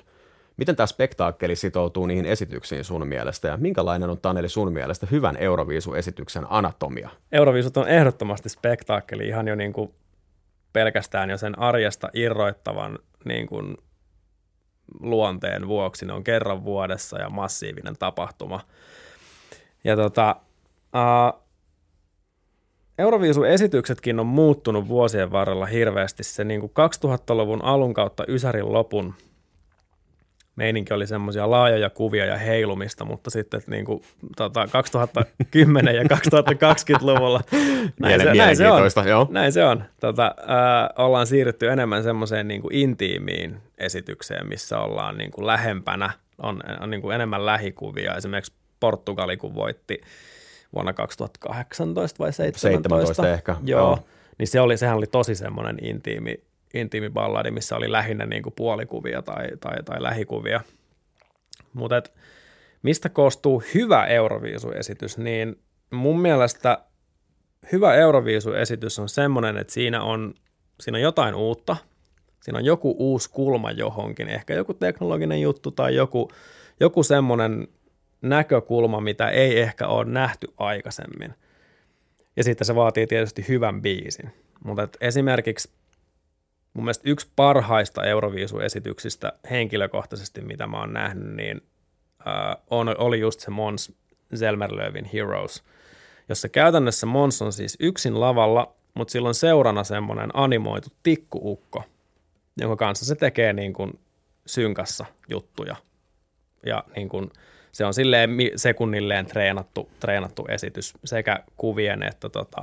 [0.57, 5.37] miten tämä spektaakkeli sitoutuu niihin esityksiin sun mielestä ja minkälainen on Taneli sun mielestä hyvän
[5.37, 7.09] Euroviisu-esityksen anatomia?
[7.31, 9.93] Euroviisut on ehdottomasti spektaakkeli ihan jo niin kuin
[10.73, 13.77] pelkästään jo sen arjesta irroittavan niin kuin
[14.99, 16.05] luonteen vuoksi.
[16.05, 18.59] Ne on kerran vuodessa ja massiivinen tapahtuma.
[19.83, 20.35] Ja tota,
[20.95, 21.43] Uh,
[22.97, 26.23] Euroviisu-esityksetkin on muuttunut vuosien varrella hirveästi.
[26.23, 29.13] Se niin kuin 2000-luvun alun kautta Ysärin lopun
[30.59, 34.03] meininki oli semmoisia laajoja kuvia ja heilumista, mutta sitten niin kuin,
[34.37, 37.41] tota, 2010 ja 2020-luvulla
[37.99, 38.81] näin, se, näin se on.
[39.07, 39.27] Joo.
[39.29, 39.83] Näin se on.
[39.99, 46.09] Tota, äh, ollaan siirrytty enemmän semmoiseen niin kuin intiimiin esitykseen, missä ollaan niin kuin lähempänä,
[46.41, 48.15] on, on niin kuin enemmän lähikuvia.
[48.15, 50.01] Esimerkiksi Portugali, kun voitti
[50.73, 52.67] vuonna 2018 vai 2017.
[52.67, 53.55] 17 ehkä.
[53.63, 53.99] Joo, Joo.
[54.37, 58.53] niin se oli, sehän oli tosi semmoinen intiimi, intiimi balladi, missä oli lähinnä niin kuin
[58.55, 60.61] puolikuvia tai, tai, tai lähikuvia.
[61.73, 62.03] Mutta
[62.81, 65.55] mistä koostuu hyvä Euroviisuesitys, niin
[65.91, 66.83] mun mielestä
[67.71, 70.33] hyvä Euroviisuesitys on semmoinen, että siinä on,
[70.79, 71.77] siinä on jotain uutta,
[72.41, 76.31] siinä on joku uusi kulma johonkin, ehkä joku teknologinen juttu tai joku,
[76.79, 77.67] joku semmoinen
[78.21, 81.33] näkökulma, mitä ei ehkä ole nähty aikaisemmin.
[82.35, 84.31] Ja sitten se vaatii tietysti hyvän biisin.
[84.63, 85.71] Mutta esimerkiksi
[86.73, 91.61] mun mielestä yksi parhaista Euroviisuesityksistä henkilökohtaisesti, mitä mä oon nähnyt, niin
[92.27, 93.93] äh, on, oli just se Mons
[94.35, 95.63] Zelmerlövin Heroes,
[96.29, 101.83] jossa käytännössä Mons on siis yksin lavalla, mutta silloin seurana semmoinen animoitu tikkuukko,
[102.61, 103.99] jonka kanssa se tekee niin kuin
[104.45, 105.75] synkassa juttuja.
[106.65, 107.29] Ja niin kuin–
[107.71, 112.61] se on silleen sekunnilleen treenattu, treenattu esitys sekä kuvien että, tota,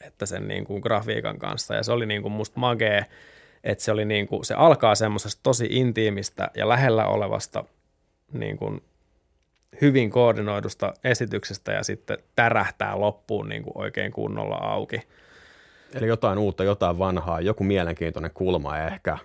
[0.00, 1.74] että sen niin kuin grafiikan kanssa.
[1.74, 3.06] Ja se oli niin kuin musta magee,
[3.64, 7.64] että se, oli niin kuin, se alkaa semmoisesta tosi intiimistä ja lähellä olevasta
[8.32, 8.82] niin kuin
[9.80, 15.00] hyvin koordinoidusta esityksestä ja sitten tärähtää loppuun niin kuin oikein kunnolla auki.
[15.94, 19.18] Eli jotain uutta, jotain vanhaa, joku mielenkiintoinen kulma ehkä.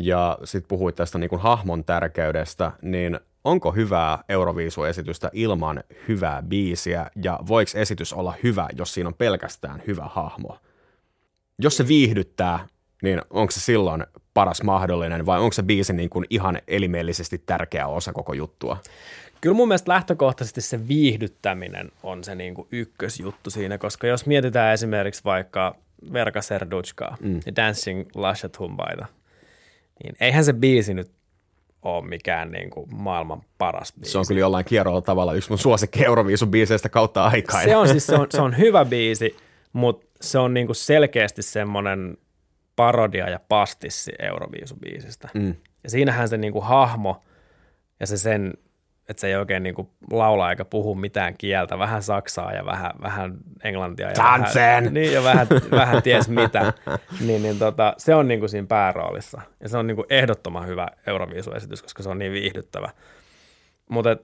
[0.00, 7.10] Ja sitten puhuit tästä niin kuin hahmon tärkeydestä, niin onko hyvää Euroviisuesitystä ilman hyvää biisiä
[7.24, 10.58] ja voiko esitys olla hyvä, jos siinä on pelkästään hyvä hahmo?
[11.58, 12.66] Jos se viihdyttää,
[13.02, 17.86] niin onko se silloin paras mahdollinen vai onko se biisi niin kuin ihan elimellisesti tärkeä
[17.86, 18.76] osa koko juttua?
[19.40, 24.74] Kyllä mun mielestä lähtökohtaisesti se viihdyttäminen on se niin kuin ykkösjuttu siinä, koska jos mietitään
[24.74, 25.76] esimerkiksi vaikka
[26.12, 27.40] Verka Serduchkaa mm.
[27.46, 29.06] ja Dancing Lashat Humbaita,
[30.02, 31.10] niin eihän se biisi nyt
[31.82, 34.12] ole mikään niin kuin maailman paras biisi.
[34.12, 37.62] Se on kyllä jollain kierrolla tavalla yksi mun suosikki Euroviisun biiseistä kautta aikaa.
[37.62, 39.36] Se on siis se on, se on hyvä biisi,
[39.72, 42.16] mutta se on niin kuin selkeästi semmoinen
[42.76, 45.28] parodia ja pastissi Euroviisubiisistä.
[45.34, 45.54] Mm.
[45.84, 47.22] Ja siinähän se niin kuin hahmo
[48.00, 48.54] ja se sen
[49.10, 52.90] että se ei oikein niin kuin laula eikä puhu mitään kieltä, vähän saksaa ja vähän,
[53.02, 54.08] vähän englantia.
[54.08, 56.72] Ja vähän, niin, ja vähän, vähän ties mitä.
[57.20, 59.40] Niin, niin tota, se on niin kuin siinä pääroolissa.
[59.60, 62.90] Ja se on niin kuin ehdottoman hyvä Euroviisuesitys, koska se on niin viihdyttävä.
[63.88, 64.16] Mutta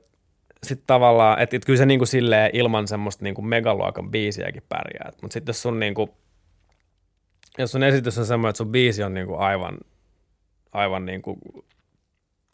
[0.62, 4.62] sitten tavallaan, että et kyllä se niin kuin silleen ilman semmoista niin kuin megaluokan biisiäkin
[4.68, 5.12] pärjää.
[5.22, 6.10] Mutta sitten jos sun, niin kuin,
[7.58, 9.78] jos sun esitys on semmoinen, että sun biisi on niin kuin aivan,
[10.72, 11.38] aivan niin kuin,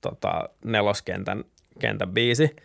[0.00, 1.44] tota, neloskentän
[1.78, 2.56] kentän biisi,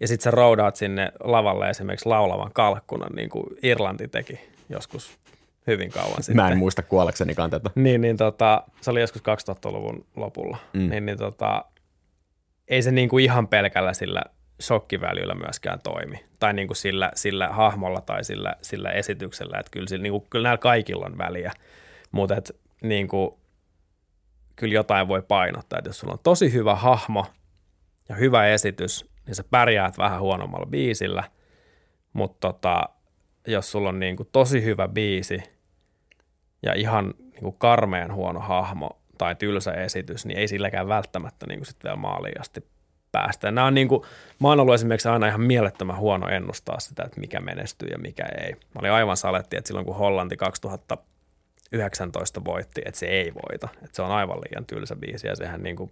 [0.00, 5.18] ja sitten sä roudaat sinne lavalle esimerkiksi laulavan kalkkunan, niin kuin Irlanti teki joskus
[5.66, 6.36] hyvin kauan sitten.
[6.36, 7.70] Mä en muista kuollekseni tätä.
[7.74, 10.56] Niin, niin tota, se oli joskus 2000-luvun lopulla.
[10.72, 10.90] Mm.
[10.90, 11.64] Niin, niin tota,
[12.68, 14.22] ei se niin kuin ihan pelkällä sillä
[14.62, 16.24] shokkivälyllä myöskään toimi.
[16.38, 19.58] Tai niin kuin sillä, sillä hahmolla tai sillä, sillä esityksellä.
[19.58, 21.52] Että kyllä, sillä, niin kuin, kyllä näillä kaikilla on väliä.
[22.12, 22.34] Mutta
[22.82, 23.30] niin kuin,
[24.56, 25.78] kyllä jotain voi painottaa.
[25.78, 27.26] Että jos sulla on tosi hyvä hahmo
[28.08, 31.24] ja hyvä esitys, niin sä pärjäät vähän huonommalla biisillä,
[32.12, 32.88] mutta tota,
[33.46, 35.42] jos sulla on niin kuin tosi hyvä biisi
[36.62, 41.58] ja ihan niin kuin karmeen huono hahmo tai tylsä esitys, niin ei silläkään välttämättä niin
[41.58, 42.66] kuin sit vielä maaliin asti
[43.12, 43.50] päästä.
[43.50, 44.02] nämä on niin kuin,
[44.40, 48.24] mä oon ollut esimerkiksi aina ihan mielettömän huono ennustaa sitä, että mikä menestyy ja mikä
[48.38, 48.52] ei.
[48.52, 53.68] Mä olin aivan saletti, että silloin kun Hollanti 2019 voitti, että se ei voita.
[53.72, 55.90] Että se on aivan liian tylsä biisi ja sehän niin kuin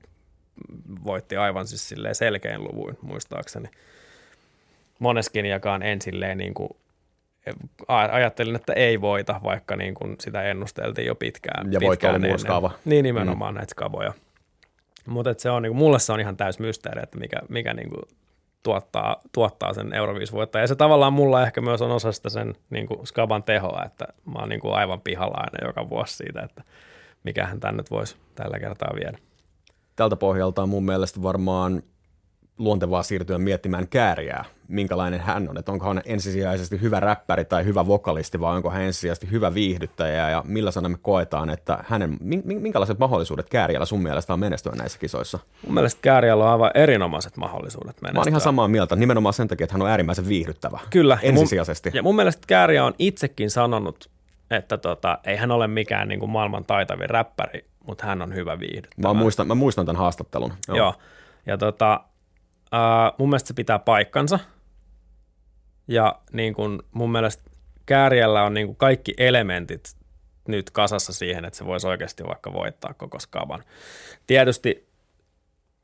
[1.04, 3.68] voitti aivan siis silleen selkein luvuin muistaakseni.
[4.98, 6.70] Moneskin jakaan en silleen niin kuin
[7.88, 11.72] ajattelin, että ei voita, vaikka niin kuin sitä ennusteltiin jo pitkään.
[11.72, 12.70] Ja voitto oli muu skava.
[12.84, 13.58] Niin, nimenomaan mm.
[13.58, 14.12] näitä skavoja.
[15.06, 17.90] Mutta se on, niin kuin, mulle se on ihan täys mysteeri, että mikä, mikä niin
[17.90, 18.02] kuin,
[18.62, 20.62] tuottaa, tuottaa sen Euroviisuvoittajan.
[20.62, 24.04] Ja se tavallaan mulla ehkä myös on osa sitä sen niin kuin skaban tehoa, että
[24.24, 26.62] mä oon niin kuin aivan pihalla aina joka vuosi siitä, että
[27.24, 29.18] mikähän tänne nyt voisi tällä kertaa viedä.
[29.96, 31.82] Tältä pohjalta on mun mielestä varmaan
[32.58, 35.58] luontevaa siirtyä miettimään kääriää, minkälainen hän on.
[35.58, 40.30] Että onko hän ensisijaisesti hyvä räppäri tai hyvä vokalisti vai onko hän ensisijaisesti hyvä viihdyttäjä
[40.30, 44.98] ja millä sana me koetaan, että hänen, minkälaiset mahdollisuudet kääriällä sun mielestä on menestyä näissä
[44.98, 45.38] kisoissa?
[45.66, 48.18] Mun mielestä kääriällä on aivan erinomaiset mahdollisuudet menestyä.
[48.18, 50.78] Mä oon ihan samaa mieltä, nimenomaan sen takia, että hän on äärimmäisen viihdyttävä.
[50.90, 51.18] Kyllä.
[51.22, 51.88] Ensisijaisesti.
[51.88, 54.10] Ja mun, ja mun mielestä kääriä on itsekin sanonut,
[54.50, 58.58] että tota, ei hän ole mikään niin kuin maailman taitavin räppäri, mutta hän on hyvä
[58.60, 59.08] viihdyttävä.
[59.08, 60.52] Mä muistan, mä muistan tämän haastattelun.
[60.68, 60.76] Joo.
[60.76, 60.94] Joo.
[61.46, 62.00] Ja tota,
[62.72, 64.38] Uh, mun mielestä se pitää paikkansa.
[65.88, 67.42] Ja niin kun mun mielestä
[67.86, 69.96] Kääriällä on niin kuin kaikki elementit
[70.48, 73.64] nyt kasassa siihen, että se voisi oikeasti vaikka voittaa koko skaban.
[74.26, 74.88] Tietysti,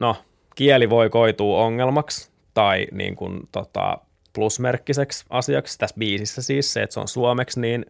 [0.00, 0.16] no,
[0.54, 3.98] kieli voi koitua ongelmaksi tai niin kuin, tota,
[4.32, 7.86] plusmerkkiseksi asiaksi tässä biisissä siis se, että se on suomeksi, niin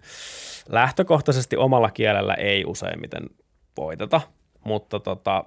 [0.69, 3.23] lähtökohtaisesti omalla kielellä ei useimmiten
[3.79, 4.21] voiteta,
[4.65, 5.45] mutta tota,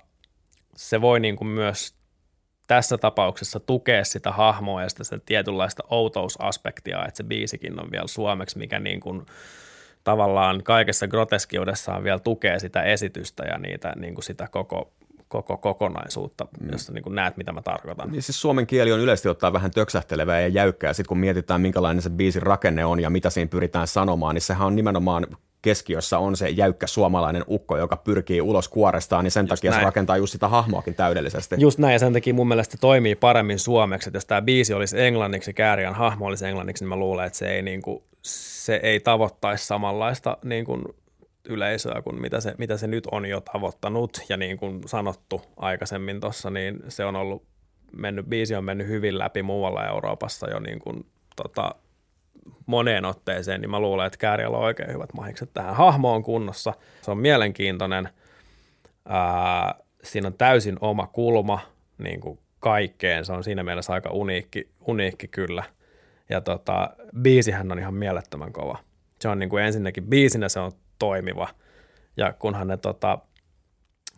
[0.76, 1.96] se voi niin kuin myös
[2.68, 8.08] tässä tapauksessa tukea sitä hahmoa ja sitä, sitä tietynlaista outousaspektia, että se biisikin on vielä
[8.08, 9.26] suomeksi, mikä niin kuin
[10.04, 14.92] tavallaan kaikessa groteskiudessaan vielä tukee sitä esitystä ja niitä, niin kuin sitä koko
[15.32, 16.72] koko kokonaisuutta, mm.
[16.72, 18.12] jossa niin näet, mitä mä tarkoitan.
[18.12, 20.94] Niin siis suomen kieli on yleisesti ottaa vähän töksähtelevää ja jäykkää.
[20.94, 24.68] Sitten kun mietitään, minkälainen se biisin rakenne on ja mitä siinä pyritään sanomaan, niin sehän
[24.68, 25.28] on nimenomaan
[25.62, 29.82] keskiössä on se jäykkä suomalainen ukko, joka pyrkii ulos kuorestaan, niin sen just takia näin.
[29.82, 31.56] se rakentaa just sitä hahmoakin täydellisesti.
[31.60, 34.74] Just näin, ja sen takia mun mielestä se toimii paremmin suomeksi, että jos tämä biisi
[34.74, 38.04] olisi englanniksi ja Kääriän hahmo olisi englanniksi, niin mä luulen, että se ei, niin kuin,
[38.22, 40.84] se ei tavoittaisi samanlaista niin kuin
[41.50, 46.20] yleisöä kuin mitä se, mitä se nyt on jo tavoittanut, ja niin kuin sanottu aikaisemmin
[46.20, 47.44] tuossa, niin se on ollut
[47.92, 51.76] mennyt, biisi on mennyt hyvin läpi muualla Euroopassa jo niin kuin, tota,
[52.66, 55.76] moneen otteeseen, niin mä luulen, että Kääriällä on oikein hyvät mahikset tähän.
[55.76, 58.10] Hahmo on kunnossa, se on mielenkiintoinen,
[59.06, 61.60] ää, siinä on täysin oma kulma
[61.98, 65.64] niin kuin kaikkeen, se on siinä mielessä aika uniikki, uniikki kyllä.
[66.30, 66.90] Ja tota,
[67.22, 68.78] biisihän on ihan mielettömän kova.
[69.20, 71.48] Se on niin kuin ensinnäkin biisinä se on toimiva,
[72.18, 73.20] ja kunhan ne, tota,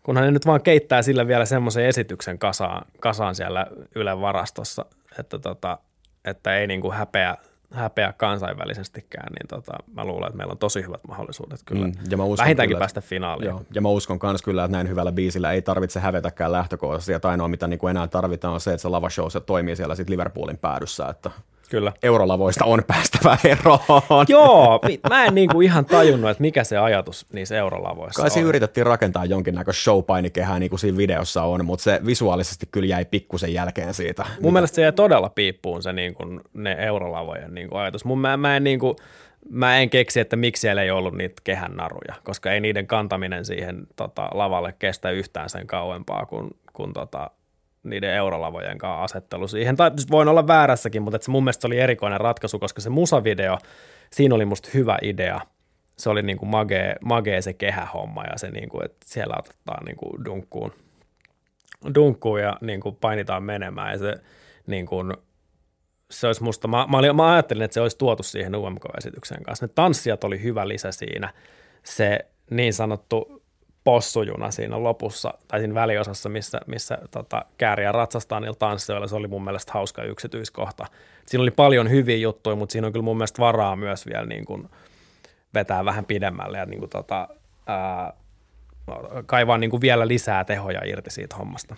[0.04, 4.86] kunhan ne nyt vaan keittää sille vielä semmoisen esityksen kasaan, kasaan siellä Ylen varastossa,
[5.20, 5.78] että, tota,
[6.26, 7.38] että ei niin kuin häpeä
[7.74, 11.88] häpeä kansainvälisestikään, niin tota, mä luulen, että meillä on tosi hyvät mahdollisuudet kyllä.
[11.88, 13.50] Mm, ja mä uskon Vähintäänkin kyllä, päästä finaaliin.
[13.50, 17.20] Joo, ja mä uskon myös kyllä, että näin hyvällä biisillä ei tarvitse hävetäkään lähtökohdassa, ja
[17.24, 20.10] ainoa mitä niin kuin enää tarvitaan on se, että se lavashow se toimii siellä sit
[20.10, 21.32] Liverpoolin päädyssä, että
[21.70, 21.94] Kyllä.
[22.04, 24.26] Eurolavoista on päästävä eroon.
[24.28, 28.48] Joo, mä en niinku ihan tajunnut, että mikä se ajatus niissä eurolavoissa Kai on.
[28.50, 33.54] yritettiin rakentaa jonkinnäköistä showpainikehää, niin kuin siinä videossa on, mutta se visuaalisesti kyllä jäi pikkusen
[33.54, 34.24] jälkeen siitä.
[34.24, 34.52] Mun mitä...
[34.52, 38.06] mielestä se jäi todella piippuun se niin kuin, ne eurolavojen niin kuin ajatus.
[38.06, 38.96] Mun, mä, mä en niin kuin,
[39.50, 43.46] mä en keksi, että miksi siellä ei ollut niitä kehän naruja, koska ei niiden kantaminen
[43.46, 47.32] siihen tota, lavalle kestä yhtään sen kauempaa kuin, kuin tota,
[47.84, 49.76] niiden eurolavojen kanssa asettelu siihen.
[49.76, 53.58] Tai voin olla väärässäkin, mutta se mun mielestä oli erikoinen ratkaisu, koska se musavideo,
[54.12, 55.42] siinä oli musta hyvä idea.
[55.98, 59.86] Se oli niin kuin magee, magee se kehähomma ja se, niin kuin, että siellä otetaan
[59.86, 60.74] niin kuin dunkkuun,
[61.96, 63.92] dunkkuun ja niin kuin painitaan menemään.
[63.92, 64.16] Ja se,
[64.68, 65.14] niin kuin,
[66.12, 69.66] se olisi musta, mä, mä, mä ajattelin, että se olisi tuotu siihen UMK-esityksen kanssa.
[69.66, 71.34] Ne tanssijat oli hyvä lisä siinä.
[71.84, 72.20] Se
[72.50, 73.43] niin sanottu
[73.84, 79.08] possujuna siinä lopussa, tai siinä väliosassa, missä, missä tota, kääriä ratsastaa niillä tansseilla.
[79.08, 80.86] Se oli mun mielestä hauska yksityiskohta.
[81.26, 84.46] Siinä oli paljon hyviä juttuja, mutta siinä on kyllä mun mielestä varaa myös vielä niin
[84.46, 84.70] kuin
[85.54, 87.28] vetää vähän pidemmälle ja niin kuin, tota,
[87.68, 88.14] ää,
[89.26, 91.76] kaivaa niin kuin vielä lisää tehoja irti siitä hommasta.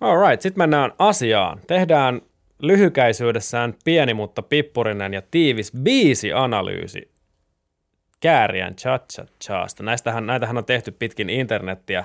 [0.00, 1.60] Alright, sitten mennään asiaan.
[1.66, 2.20] Tehdään
[2.62, 7.14] lyhykäisyydessään pieni, mutta pippurinen ja tiivis biisianalyysi
[8.20, 9.82] Kääriän cha cha chaasta.
[9.82, 12.04] Näistähän, näitähän on tehty pitkin internettiä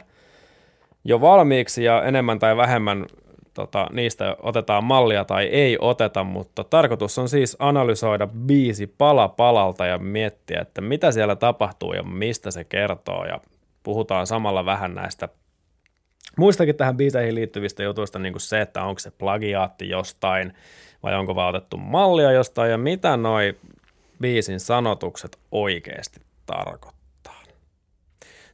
[1.03, 3.05] jo valmiiksi ja enemmän tai vähemmän
[3.53, 9.85] tota, niistä otetaan mallia tai ei oteta, mutta tarkoitus on siis analysoida biisi pala palalta
[9.85, 13.39] ja miettiä, että mitä siellä tapahtuu ja mistä se kertoo ja
[13.83, 15.29] puhutaan samalla vähän näistä
[16.39, 20.53] muistakin tähän biiseihin liittyvistä jutuista, niin kuin se, että onko se plagiaatti jostain
[21.03, 23.57] vai onko vaan otettu mallia jostain ja mitä noi
[24.21, 26.99] biisin sanotukset oikeasti tarkoittaa.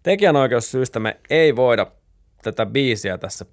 [0.03, 1.87] Tekijänoikeussyistä me ei voida
[2.43, 3.45] tätä biisiä tässä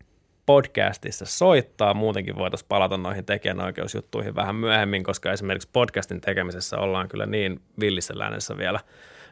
[0.46, 1.94] podcastissa soittaa.
[1.94, 8.18] Muutenkin voitaisiin palata noihin tekijänoikeusjuttuihin vähän myöhemmin, koska esimerkiksi podcastin tekemisessä ollaan kyllä niin villissä
[8.18, 8.80] lännessä vielä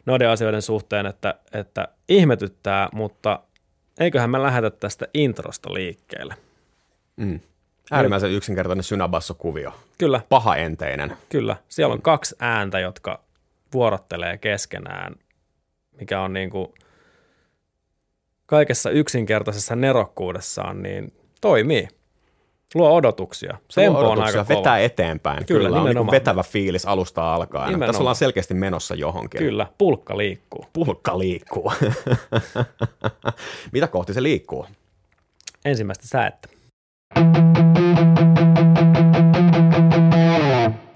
[0.07, 3.41] noiden asioiden suhteen, että, että ihmetyttää, mutta
[4.01, 6.35] eiköhän me lähetä tästä introsta liikkeelle.
[7.17, 7.41] Mm.
[7.91, 9.73] Äärimmäisen yksinkertainen synabassokuvio.
[9.99, 10.21] Kyllä.
[10.29, 11.17] Pahaenteinen.
[11.29, 11.57] Kyllä.
[11.69, 13.25] Siellä on kaksi ääntä, jotka
[13.73, 15.15] vuorottelee keskenään,
[16.01, 16.69] mikä on niin kuin–
[18.51, 21.89] kaikessa yksinkertaisessa nerokkuudessaan niin toimii.
[22.75, 23.57] Luo odotuksia.
[23.71, 24.79] Se Tempo luo odotuksia, on aika vetää kova.
[24.79, 25.47] eteenpäin.
[25.47, 27.67] Kyllä, Kyllä on niin vetävä fiilis alusta alkaen.
[27.67, 27.89] Nimenomaan.
[27.89, 29.39] Tässä ollaan selkeästi menossa johonkin.
[29.39, 30.65] Kyllä, pulkka liikkuu.
[30.73, 31.73] Pulkka liikkuu.
[33.73, 34.67] Mitä kohti se liikkuu?
[35.65, 36.49] Ensimmäistä säettä.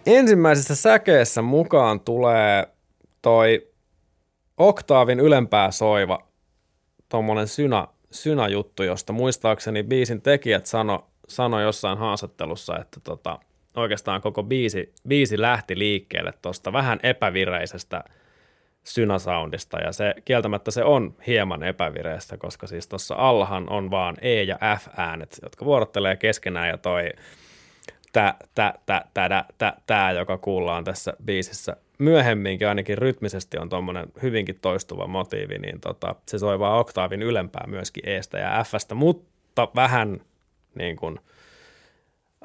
[0.06, 2.68] Ensimmäisessä säkeessä mukaan tulee
[3.22, 3.68] toi
[4.56, 6.18] oktaavin ylempää soiva
[7.08, 13.38] tuommoinen syna, synä-juttu, josta muistaakseni biisin tekijät sano, sano jossain haastattelussa, että tota,
[13.76, 18.04] oikeastaan koko biisi, biisi lähti liikkeelle tuosta vähän epävireisestä
[18.84, 24.42] synasoundista, ja se kieltämättä se on hieman epävireistä, koska siis tuossa allahan on vaan E-
[24.42, 27.10] ja F-äänet, jotka vuorottelee keskenään, ja toi
[28.12, 31.76] tä, tä, tä, tä, tä, tä, joka kuullaan tässä biisissä.
[31.98, 37.64] Myöhemminkin ainakin rytmisesti on tuommoinen hyvinkin toistuva motiivi, niin tota, se soi vaan oktaavin ylempää
[37.66, 40.20] myöskin Estä ja Fstä, mutta vähän
[40.74, 41.20] niin kuin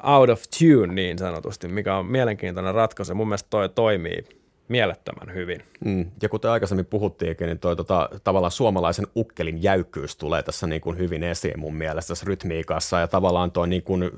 [0.04, 3.16] out of tune niin sanotusti, mikä on mielenkiintoinen ratkaisu.
[3.16, 4.24] Mun mielestä toi toimii
[4.68, 5.64] mielettömän hyvin.
[5.86, 6.12] Mm.
[6.22, 10.98] Ja kuten aikaisemmin puhuttiinkin, niin toi tota, tavallaan suomalaisen ukkelin jäykkyys tulee tässä niin kuin
[10.98, 14.12] hyvin esiin mun mielestä tässä rytmiikassa ja tavallaan toi niin kuin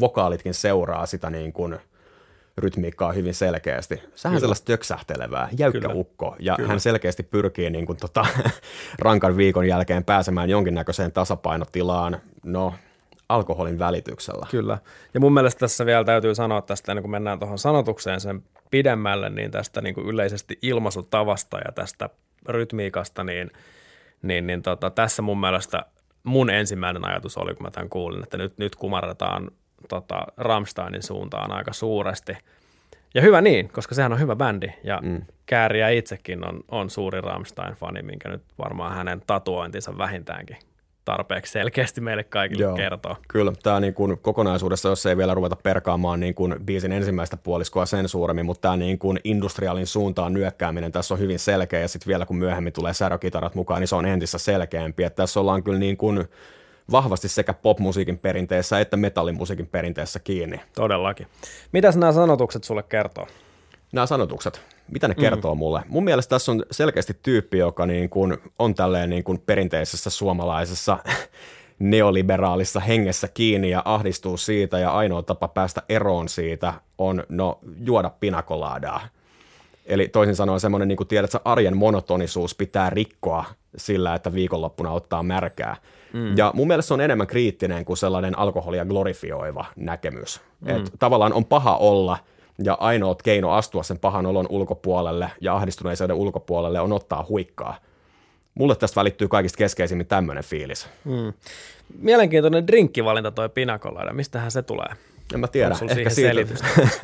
[0.00, 1.78] vokaalitkin seuraa sitä niin kuin–
[2.58, 4.02] rytmiikkaa hyvin selkeästi.
[4.14, 5.94] Sehän on sellaista töksähtelevää, jäykkä Kyllä.
[5.94, 6.68] ukko, ja Kyllä.
[6.68, 8.26] hän selkeästi pyrkii niin kuin, tota,
[8.98, 12.74] rankan viikon jälkeen pääsemään jonkinnäköiseen tasapainotilaan, no
[13.28, 14.46] alkoholin välityksellä.
[14.50, 14.78] Kyllä,
[15.14, 19.30] ja mun mielestä tässä vielä täytyy sanoa tästä, ennen kuin mennään tuohon sanotukseen sen pidemmälle,
[19.30, 22.10] niin tästä niin kuin yleisesti ilmaisutavasta ja tästä
[22.48, 23.50] rytmiikasta, niin,
[24.22, 25.84] niin, niin tota, tässä mun mielestä
[26.24, 29.50] mun ensimmäinen ajatus oli, kun mä tämän kuulin, että nyt, nyt kumarretaan
[29.88, 32.36] tota, Rammsteinin suuntaan aika suuresti.
[33.14, 35.22] Ja hyvä niin, koska sehän on hyvä bändi ja mm.
[35.46, 40.56] Kääriä itsekin on, on suuri Rammstein-fani, minkä nyt varmaan hänen tatuointinsa vähintäänkin
[41.04, 43.16] tarpeeksi selkeästi meille kaikille Joo, kertoo.
[43.28, 47.86] Kyllä, tämä niin kuin kokonaisuudessa, jos ei vielä ruveta perkaamaan niin kuin biisin ensimmäistä puoliskoa
[47.86, 52.08] sen suuremmin, mutta tämä niin kuin industriaalin suuntaan nyökkääminen tässä on hyvin selkeä, ja sitten
[52.08, 55.78] vielä kun myöhemmin tulee särökitarat mukaan, niin se on entistä selkeämpi, että tässä ollaan kyllä
[55.78, 56.24] niin kuin
[56.90, 60.60] vahvasti sekä popmusiikin perinteessä että metallimusiikin perinteessä kiinni.
[60.74, 61.26] Todellakin.
[61.72, 63.26] Mitäs nämä sanotukset sulle kertoo?
[63.92, 64.60] Nämä sanotukset,
[64.90, 65.58] mitä ne kertoo mm.
[65.58, 65.82] mulle?
[65.88, 70.98] Mun mielestä tässä on selkeästi tyyppi, joka niin kuin on tälleen niin kuin perinteisessä suomalaisessa
[71.78, 78.10] neoliberaalissa hengessä kiinni ja ahdistuu siitä ja ainoa tapa päästä eroon siitä on no juoda
[78.20, 79.00] pinakolaadaa.
[79.86, 83.44] Eli toisin sanoen semmoinen, niin kuin tiedät, että arjen monotonisuus pitää rikkoa
[83.76, 85.76] sillä, että viikonloppuna ottaa märkää.
[86.12, 86.36] Mm.
[86.36, 90.40] Ja mun mielestä se on enemmän kriittinen kuin sellainen alkoholia glorifioiva näkemys.
[90.60, 90.76] Mm.
[90.76, 92.18] Et tavallaan on paha olla
[92.58, 97.76] ja ainoa keino astua sen pahan olon ulkopuolelle ja ahdistuneisuuden ulkopuolelle on ottaa huikkaa.
[98.54, 100.88] Mulle tästä välittyy kaikista keskeisimmin tämmöinen fiilis.
[101.04, 101.32] Mm.
[101.98, 104.12] Mielenkiintoinen drinkkivalinta toi pinakolaida.
[104.12, 104.88] Mistähän se tulee?
[105.34, 105.76] En mä tiedä.
[105.88, 106.32] Ehkä siitä,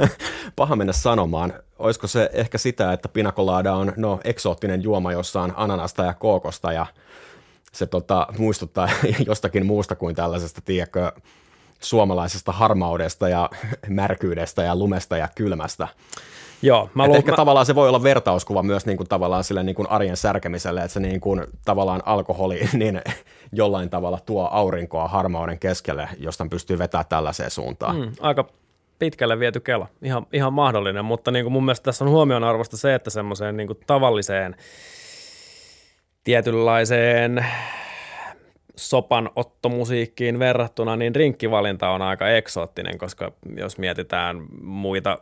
[0.56, 1.52] paha mennä sanomaan.
[1.78, 6.72] Olisiko se ehkä sitä, että pinakolaada on no, eksoottinen juoma, jossa on ananasta ja kookosta
[6.72, 6.86] ja
[7.72, 8.88] se tota, muistuttaa
[9.26, 11.12] jostakin muusta kuin tällaisesta, tiedätkö,
[11.81, 13.51] suomalaisesta harmaudesta ja
[13.89, 15.89] märkyydestä ja lumesta ja kylmästä.
[16.62, 17.37] Joo, mä luulen, ehkä mä...
[17.37, 20.93] tavallaan se voi olla vertauskuva myös niin kuin tavallaan sille niin kuin arjen särkemiselle, että
[20.93, 23.03] se niin kuin tavallaan alkoholi niin
[23.53, 27.97] jollain tavalla tuo aurinkoa harmauden keskelle, josta pystyy vetämään tällaiseen suuntaan.
[27.97, 28.45] Mm, aika
[28.99, 32.95] pitkälle viety kela, ihan, ihan mahdollinen, mutta niin kuin mun mielestä tässä on huomionarvosta se,
[32.95, 34.57] että semmoiseen niin kuin tavalliseen
[36.24, 37.47] tietynlaiseen
[38.77, 45.18] sopanottomusiikkiin verrattuna, niin rinkkivalinta on aika eksoottinen, koska jos mietitään muita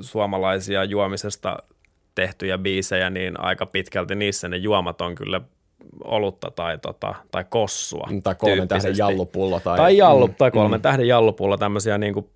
[0.00, 1.56] suomalaisia juomisesta
[2.14, 5.40] tehtyjä biisejä, niin aika pitkälti niissä ne juomat on kyllä
[6.04, 8.08] olutta tai, tota, tai kossua.
[8.22, 9.60] Tai kolmen tähden jallupullo.
[9.60, 10.82] Tai, tai, jallu, mm, tai kolmen mm.
[10.82, 12.26] tähden jallupullo, tämmöisiä niin kuin,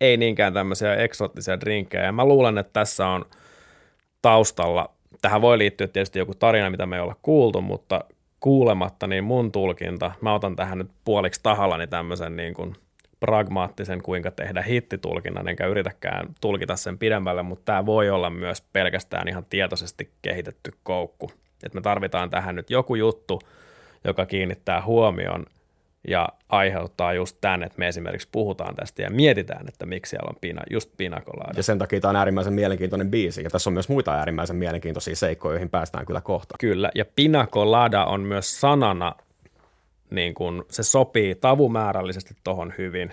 [0.00, 2.04] ei niinkään tämmöisiä eksoottisia drinkkejä.
[2.04, 3.24] Ja mä luulen, että tässä on
[4.22, 4.90] taustalla,
[5.22, 8.04] tähän voi liittyä tietysti joku tarina, mitä me ei olla kuultu, mutta
[8.40, 12.74] kuulematta, niin mun tulkinta, mä otan tähän nyt puoliksi tahallani tämmöisen niin kuin
[13.20, 19.28] pragmaattisen, kuinka tehdä hittitulkinnan, enkä yritäkään tulkita sen pidemmälle, mutta tämä voi olla myös pelkästään
[19.28, 21.30] ihan tietoisesti kehitetty koukku.
[21.62, 23.40] Että me tarvitaan tähän nyt joku juttu,
[24.04, 25.46] joka kiinnittää huomion
[26.08, 30.36] ja aiheuttaa just tämän, että me esimerkiksi puhutaan tästä ja mietitään, että miksi siellä on
[30.40, 31.52] pina, just pinakolaada.
[31.56, 35.16] Ja sen takia tämä on äärimmäisen mielenkiintoinen biisi, ja tässä on myös muita äärimmäisen mielenkiintoisia
[35.16, 36.54] seikkoja, joihin päästään kyllä kohta.
[36.60, 39.14] Kyllä, ja pinakolada on myös sanana,
[40.10, 43.12] niin kuin, se sopii tavumäärällisesti tohon hyvin,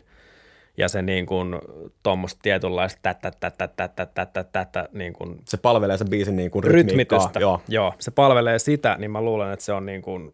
[0.78, 1.56] ja se niin kuin
[2.04, 6.64] tuommoista tietynlaista tätä, tätä, tätä, tätä, tätä, niin kuin Se palvelee sen biisin niin kuin
[6.64, 7.40] rytmitystä.
[7.40, 7.62] Joo.
[7.68, 10.34] Joo, se palvelee sitä, niin mä luulen, että se on niin kuin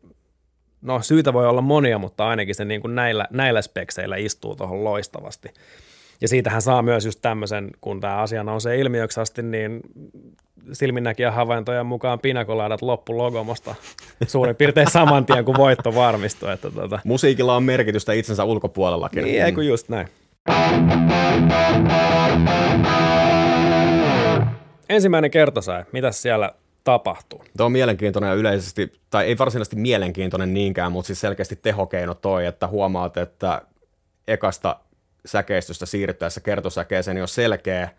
[0.81, 4.83] no syytä voi olla monia, mutta ainakin se niin kuin näillä, näillä spekseillä istuu tuohon
[4.83, 5.49] loistavasti.
[6.21, 9.81] Ja siitähän saa myös just tämmöisen, kun tämä asia nousee ilmiöksi asti, niin
[10.73, 13.75] silminnäkijä havaintojen mukaan pinakolaadat loppu logomosta
[14.27, 16.53] suurin piirtein saman tien, kun voitto varmistui.
[16.53, 16.99] Että tota.
[17.03, 19.23] Musiikilla on merkitystä itsensä ulkopuolellakin.
[19.23, 20.07] Niin, eikö just näin.
[24.89, 26.51] Ensimmäinen kertosäe, mitä siellä
[26.89, 27.43] tapahtuu.
[27.57, 32.45] Tuo on mielenkiintoinen ja yleisesti, tai ei varsinaisesti mielenkiintoinen niinkään, mutta siis selkeästi tehokeino toi,
[32.45, 33.61] että huomaat, että
[34.27, 34.79] ekasta
[35.25, 37.89] säkeistöstä siirryttäessä kertosäkeeseen niin on selkeä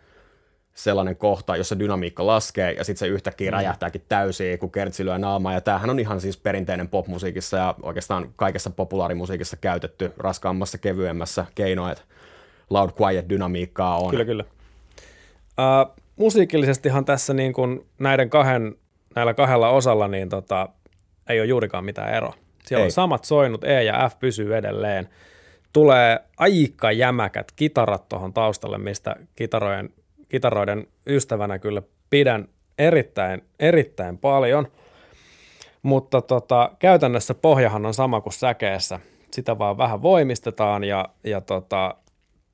[0.73, 3.53] sellainen kohta, jossa dynamiikka laskee ja sitten se yhtäkkiä mm.
[3.53, 5.53] räjähtääkin täysin, kun kertsi lyö naamaa.
[5.53, 11.91] Ja tämähän on ihan siis perinteinen popmusiikissa ja oikeastaan kaikessa populaarimusiikissa käytetty raskaammassa, kevyemmässä keinoa,
[11.91, 12.03] että
[12.69, 14.09] loud quiet dynamiikkaa on.
[14.09, 14.43] Kyllä, kyllä.
[15.57, 18.75] Uh, musiikillisestihan tässä niin kuin näiden kahden,
[19.15, 20.69] näillä kahdella osalla niin tota,
[21.29, 22.33] ei ole juurikaan mitään eroa.
[22.65, 22.87] Siellä ei.
[22.87, 25.09] on samat soinut, E ja F pysyy edelleen.
[25.73, 29.89] Tulee aika jämäkät kitarat tuohon taustalle, mistä kitaroiden,
[30.29, 32.47] kitaroiden ystävänä kyllä pidän
[32.77, 34.67] erittäin, erittäin paljon.
[35.81, 38.99] Mutta tota, käytännössä pohjahan on sama kuin säkeessä.
[39.31, 41.95] Sitä vaan vähän voimistetaan ja, ja tota,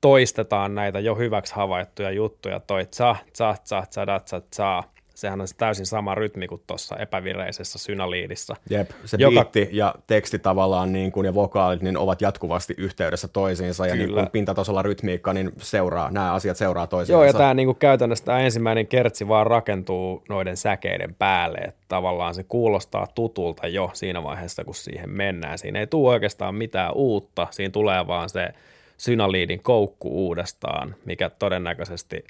[0.00, 4.82] toistetaan näitä jo hyväksi havaittuja juttuja, toi tsa, tsa, tsa, tsa, tsa, tsa, tsa.
[5.18, 8.56] Sehän on täysin sama rytmi kuin tuossa epävireisessä synaliidissa.
[8.70, 9.44] Jep, se joka...
[9.44, 14.12] biitti ja teksti tavallaan niin kuin, ja vokaalit niin ovat jatkuvasti yhteydessä toisiinsa ja niin
[14.12, 17.12] kuin pintatasolla rytmiikka niin seuraa, nämä asiat seuraa toisiinsa.
[17.12, 21.84] Joo, ja tämä niin kuin käytännössä tämä ensimmäinen kertsi vaan rakentuu noiden säkeiden päälle, että
[21.88, 25.58] tavallaan se kuulostaa tutulta jo siinä vaiheessa, kun siihen mennään.
[25.58, 28.48] Siinä ei tule oikeastaan mitään uutta, siinä tulee vaan se
[28.96, 32.24] synaliidin koukku uudestaan, mikä todennäköisesti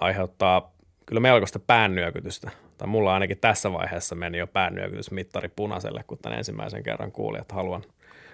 [0.00, 0.77] aiheuttaa
[1.08, 2.50] kyllä melkoista päännyökytystä.
[2.78, 7.54] Tai mulla ainakin tässä vaiheessa meni jo päännyökytysmittari punaiselle, kun tämän ensimmäisen kerran kuulin, että
[7.54, 7.82] haluan,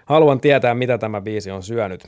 [0.07, 2.07] haluan tietää, mitä tämä biisi on syönyt.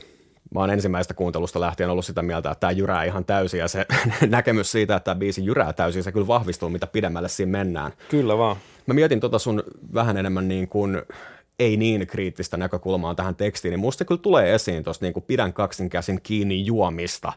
[0.53, 3.85] Mä oon ensimmäistä kuuntelusta lähtien ollut sitä mieltä, että tämä jyrää ihan täysin ja se
[4.29, 7.91] näkemys siitä, että tämä biisi jyrää täysin, se kyllä vahvistuu, mitä pidemmälle siinä mennään.
[8.09, 8.55] Kyllä vaan.
[8.85, 9.63] Mä mietin tota sun
[9.93, 11.01] vähän enemmän niin kuin
[11.59, 15.89] ei niin kriittistä näkökulmaa tähän tekstiin, niin musta kyllä tulee esiin tuosta niin pidän kaksin
[15.89, 17.33] käsin kiinni juomista,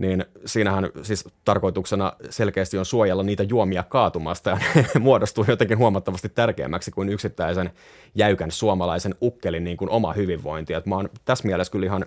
[0.00, 6.28] niin siinähän siis tarkoituksena selkeästi on suojella niitä juomia kaatumasta ja ne muodostuu jotenkin huomattavasti
[6.28, 7.70] tärkeämmäksi kuin yksittäisen
[8.14, 10.72] jäykän suomalaisen ukkelin niin kuin oma hyvinvointi.
[10.72, 12.06] Et mä oon tässä mielessä kyllä ihan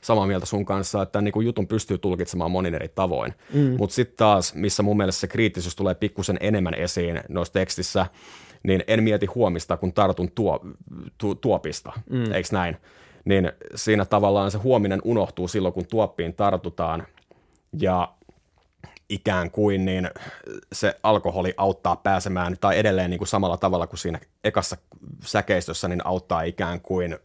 [0.00, 3.34] samaa mieltä sun kanssa, että niin kuin jutun pystyy tulkitsemaan monin eri tavoin.
[3.54, 3.76] Mm.
[3.78, 8.06] Mutta sitten taas, missä mun mielestä se kriittisyys tulee pikkusen enemmän esiin noissa tekstissä,
[8.62, 10.60] niin en mieti huomista, kun tartun tuo,
[11.18, 12.32] tu, tuopista, mm.
[12.32, 12.76] eikö näin?
[13.24, 17.06] Niin siinä tavallaan se huominen unohtuu silloin, kun tuoppiin tartutaan
[17.80, 18.12] ja
[19.08, 20.10] ikään kuin niin
[20.72, 24.76] se alkoholi auttaa pääsemään, tai edelleen niin kuin samalla tavalla kuin siinä ekassa
[25.24, 27.18] säkeistössä, niin auttaa ikään kuin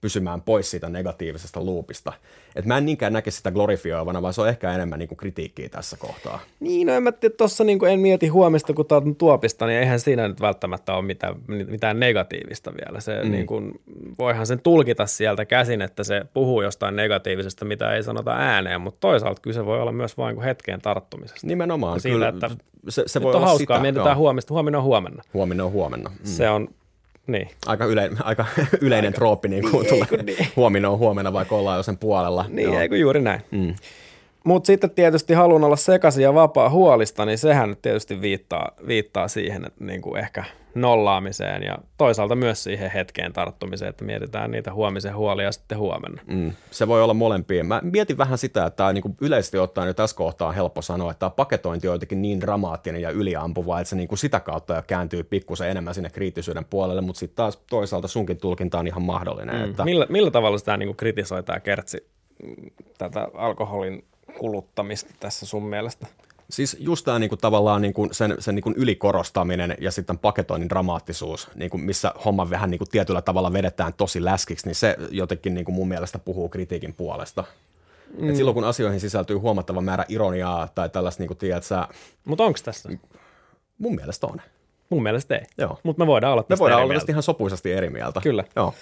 [0.00, 2.12] pysymään pois siitä negatiivisesta luupista.
[2.56, 5.68] Et mä en niinkään näke sitä glorifioivana, vaan se on ehkä enemmän niin kuin kritiikkiä
[5.68, 6.40] tässä kohtaa.
[6.60, 10.00] Niin, no en mä tiedä, tuossa niin en mieti huomista, kun taas tuopista, niin eihän
[10.00, 13.00] siinä nyt välttämättä ole mitään, mitään negatiivista vielä.
[13.00, 13.30] Se, mm.
[13.30, 13.80] niin kuin,
[14.18, 19.00] voihan sen tulkita sieltä käsin, että se puhuu jostain negatiivisesta, mitä ei sanota ääneen, mutta
[19.00, 21.46] toisaalta kyse voi olla myös vain hetken tarttumisesta.
[21.46, 22.28] Nimenomaan, siitä, kyllä.
[22.28, 22.50] Että,
[22.88, 23.82] se, se voi on olla hauskaa, sitä.
[23.82, 25.22] mietitään huomista, huomenna on huomenna.
[25.34, 26.10] Huomenna on huomenna.
[26.10, 26.16] Mm.
[26.24, 26.68] Se on
[27.26, 27.48] niin.
[27.66, 28.46] Aika, yle, aika
[28.80, 30.22] yleinen aika, trooppi, niin kuin niin, tulee.
[30.22, 30.48] Niin.
[30.56, 32.44] Huomenna on huomenna, vaikka ollaan jo sen puolella.
[32.48, 33.40] Niin, eikö juuri näin.
[33.50, 33.74] Mm.
[34.46, 39.64] Mutta sitten tietysti haluan olla sekaisin ja vapaa huolista, niin sehän tietysti viittaa, viittaa siihen,
[39.66, 40.44] että niin kuin ehkä
[40.74, 46.22] nollaamiseen ja toisaalta myös siihen hetkeen tarttumiseen, että mietitään niitä huomisen huolia sitten huomenna.
[46.26, 47.64] Mm, se voi olla molempia.
[47.64, 50.82] Mä mietin vähän sitä, että tämä niin kuin yleisesti ottaen jo tässä kohtaa on helppo
[50.82, 54.40] sanoa, että tämä paketointi on jotenkin niin dramaattinen ja yliampuva, että se niin kuin sitä
[54.40, 58.86] kautta jo kääntyy pikkusen enemmän sinne kriittisyyden puolelle, mutta sitten taas toisaalta sunkin tulkinta on
[58.86, 59.56] ihan mahdollinen.
[59.56, 59.70] Mm.
[59.70, 59.84] Että...
[59.84, 62.06] Millä, millä tavalla sitä niin kuin kritisoi tämä Kertsi
[62.98, 64.04] tätä alkoholin
[64.38, 66.06] kuluttamista tässä sun mielestä?
[66.50, 71.78] Siis just tämä niinku, tavallaan niinku, sen, sen niinku, ylikorostaminen ja sitten paketoinnin dramaattisuus, niinku,
[71.78, 76.18] missä homma vähän niinku, tietyllä tavalla vedetään tosi läskiksi, niin se jotenkin niinku, mun mielestä
[76.18, 77.44] puhuu kritiikin puolesta.
[78.18, 78.30] Mm.
[78.30, 81.88] Et silloin kun asioihin sisältyy huomattava määrä ironiaa tai tällaista, niin kuin sä...
[82.24, 82.88] Mutta onko tässä?
[83.78, 84.40] Mun mielestä on.
[84.90, 85.46] Mun mielestä ei.
[85.58, 85.78] Joo.
[85.82, 88.20] Mutta me voidaan olla Me voidaan olla tästä ihan sopuisasti eri mieltä.
[88.20, 88.44] Kyllä.
[88.56, 88.74] Joo.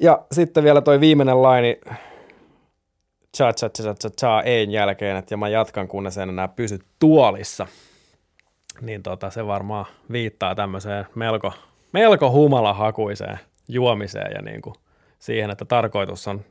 [0.00, 1.80] Ja sitten vielä toi viimeinen laini,
[3.36, 6.78] cha cha cha cha cha ein jälkeen, että ja mä jatkan kunnes en enää pysy
[6.98, 7.66] tuolissa.
[8.80, 11.52] Niin tota, se varmaan viittaa tämmöiseen melko,
[11.92, 14.74] melko humalahakuiseen juomiseen ja niin kuin
[15.18, 16.44] siihen, että tarkoitus on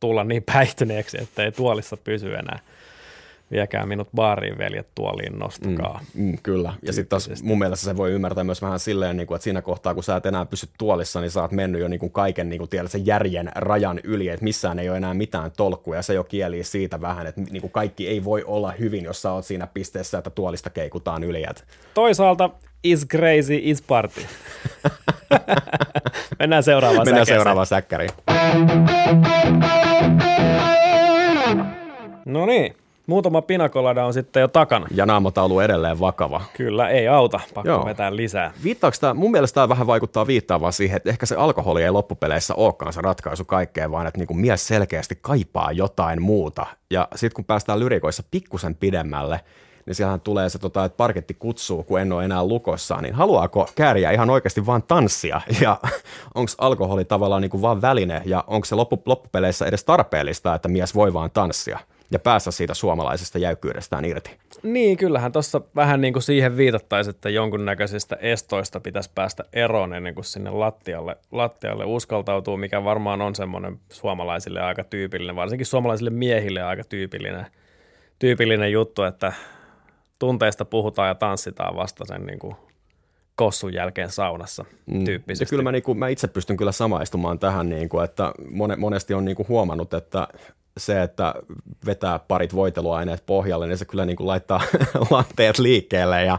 [0.00, 2.58] tulla niin päihtyneeksi, että ei tuolissa pysy enää
[3.50, 6.00] viekää minut baariin veljet tuoliin, nostakaa.
[6.14, 9.26] Mm, mm, kyllä, ja sitten taas mun mielestä se voi ymmärtää myös vähän silleen, niin
[9.26, 11.88] kuin, että siinä kohtaa, kun sä et enää pysy tuolissa, niin sä oot mennyt jo
[11.88, 15.14] niin kuin kaiken niin kuin tiedät, sen järjen rajan yli, että missään ei ole enää
[15.14, 18.72] mitään tolkkuja, ja se jo kieli siitä vähän, että niin kuin kaikki ei voi olla
[18.72, 21.44] hyvin, jos sä oot siinä pisteessä, että tuolista keikutaan yli.
[21.50, 21.62] Että...
[21.94, 22.50] Toisaalta
[22.84, 24.20] is crazy, is party.
[26.38, 28.10] Mennään seuraavaan Mennään seuraavaan säkkäriin.
[32.24, 32.76] No niin,
[33.10, 34.86] Muutama pinakolada on sitten jo takana.
[34.94, 36.42] Ja naamataulu edelleen vakava.
[36.56, 37.40] Kyllä, ei auta.
[37.54, 37.84] Pakko Joo.
[37.84, 38.52] vetää lisää.
[38.64, 42.54] Viittaako tämä, mun mielestä tämä vähän vaikuttaa viittaavaan siihen, että ehkä se alkoholi ei loppupeleissä
[42.54, 46.66] olekaan se ratkaisu kaikkeen, vaan että niin kuin mies selkeästi kaipaa jotain muuta.
[46.90, 49.40] Ja sitten kun päästään lyrikoissa pikkusen pidemmälle,
[49.86, 53.68] niin siellähän tulee se, tota, että parketti kutsuu, kun en ole enää lukossa, niin haluaako
[53.74, 55.40] kääriä ihan oikeasti vaan tanssia?
[55.60, 55.76] Ja
[56.34, 60.68] onko alkoholi tavallaan niin kuin vaan väline, ja onko se loppu, loppupeleissä edes tarpeellista, että
[60.68, 61.78] mies voi vaan tanssia?
[62.10, 64.36] Ja päästä siitä suomalaisesta jäykkyydestään irti.
[64.62, 70.14] Niin, kyllähän tuossa vähän niin kuin siihen viitattaisiin, että jonkunnäköisistä estoista pitäisi päästä eroon ennen
[70.14, 76.62] kuin sinne lattialle, lattialle uskaltautuu, mikä varmaan on semmoinen suomalaisille aika tyypillinen, varsinkin suomalaisille miehille
[76.62, 77.46] aika tyypillinen,
[78.18, 79.32] tyypillinen juttu, että
[80.18, 82.56] tunteista puhutaan ja tanssitaan vasta sen niin kuin
[83.34, 85.04] kossun jälkeen saunassa mm.
[85.04, 85.44] tyyppisesti.
[85.44, 88.32] Ja kyllä mä, niin kuin, mä itse pystyn kyllä samaistumaan tähän, niin kuin, että
[88.78, 90.28] monesti on niin kuin huomannut, että
[90.80, 91.34] se, että
[91.86, 94.60] vetää parit voiteluaineet pohjalle, niin se kyllä niin kuin laittaa
[95.10, 96.38] lanteet liikkeelle ja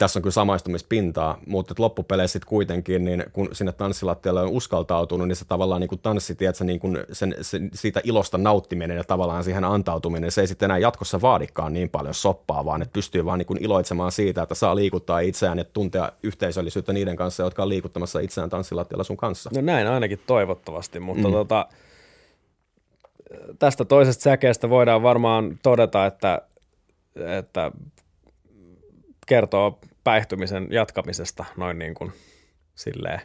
[0.00, 5.36] tässä on kyllä samaistumispintaa, mutta loppupeleissä sitten kuitenkin, niin kun sinne tanssilattialle on uskaltautunut, niin
[5.36, 9.44] se tavallaan niin kuin tanssi, tiedätkö, niin kuin sen, sen, siitä ilosta nauttiminen ja tavallaan
[9.44, 13.38] siihen antautuminen, se ei sitten enää jatkossa vaadikaan niin paljon soppaa, vaan että pystyy vaan
[13.38, 17.68] niin kuin iloitsemaan siitä, että saa liikuttaa itseään ja tuntea yhteisöllisyyttä niiden kanssa, jotka on
[17.68, 19.50] liikuttamassa itseään tanssilattialla sun kanssa.
[19.54, 21.32] No näin ainakin toivottavasti, mutta mm.
[21.32, 21.66] tota,
[23.58, 26.42] tästä toisesta säkeestä voidaan varmaan todeta, että,
[27.38, 27.72] että
[29.26, 32.12] kertoo päihtymisen jatkamisesta noin niin kuin
[32.74, 33.20] silleen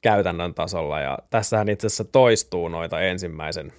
[0.00, 1.00] käytännön tasolla.
[1.00, 3.72] Ja tässähän itse asiassa toistuu noita ensimmäisen,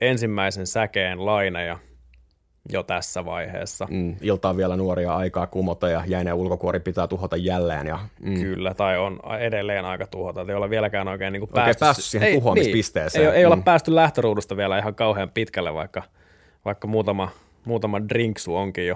[0.00, 1.78] ensimmäisen säkeen laineja–
[2.72, 3.86] jo tässä vaiheessa.
[3.90, 7.86] Mm, iltaa on vielä nuoria aikaa kumota ja jäinen ulkokuori pitää tuhota jälleen.
[7.86, 8.34] Ja, mm.
[8.34, 10.44] Kyllä, tai on edelleen aika tuhota.
[10.48, 13.24] Ei ole vieläkään oikein, niin kuin oikein päästy, päästy siihen ei, tuhoamispisteeseen.
[13.24, 13.52] Niin, ei, ei mm.
[13.52, 16.02] olla päästy lähtöruudusta vielä ihan kauhean pitkälle, vaikka,
[16.64, 17.28] vaikka muutama,
[17.64, 18.94] muutama drinksu onkin jo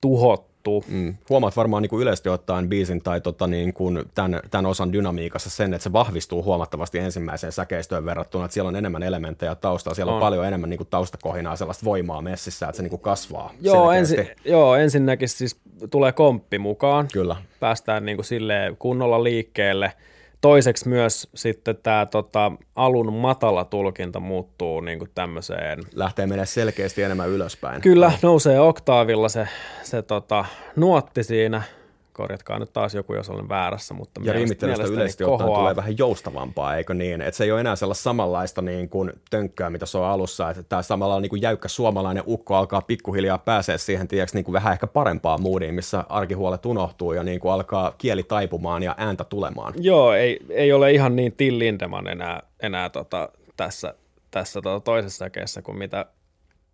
[0.00, 0.96] tuhottu muuttuu.
[0.96, 1.14] Mm.
[1.30, 5.50] Huomaat varmaan niin kuin yleisesti ottaen biisin tai tota, niin kuin tämän, tämän osan dynamiikassa
[5.50, 10.10] sen, että se vahvistuu huomattavasti ensimmäiseen säkeistöön verrattuna, että siellä on enemmän elementtejä taustalla, siellä
[10.10, 13.52] on, on paljon enemmän niin kuin taustakohinaa, sellaista voimaa messissä, että se niin kuin kasvaa
[13.60, 15.56] joo, ensi, joo, ensinnäkin siis
[15.90, 17.08] tulee komppi mukaan.
[17.12, 17.36] Kyllä.
[17.60, 19.92] Päästään niin kuin silleen kunnolla liikkeelle–
[20.46, 25.78] toiseksi myös sitten tämä tota, alun matala tulkinta muuttuu niin kuin tämmöiseen.
[25.94, 27.80] Lähtee mennä selkeästi enemmän ylöspäin.
[27.80, 29.48] Kyllä, nousee oktaavilla se,
[29.82, 30.44] se tota,
[30.76, 31.62] nuotti siinä–
[32.16, 33.94] korjatkaa nyt taas joku, jos olen väärässä.
[33.94, 35.36] Mutta ja riimittelystä yleisesti kohoaa.
[35.36, 37.20] ottaen tulee vähän joustavampaa, eikö niin?
[37.20, 40.62] Että se ei ole enää sellaista samanlaista niin kuin tönkköä, mitä se on alussa, että
[40.62, 44.72] tämä samalla niin kuin jäykkä suomalainen ukko alkaa pikkuhiljaa pääsee siihen tiedätkö, niin kuin vähän
[44.72, 49.74] ehkä parempaan moodiin, missä arkihuolet unohtuu ja niin kuin alkaa kieli taipumaan ja ääntä tulemaan.
[49.76, 53.94] Joo, ei, ei ole ihan niin Till Lindemann enää, enää tota, tässä,
[54.30, 56.06] tässä tota toisessa säkeessä kuin mitä,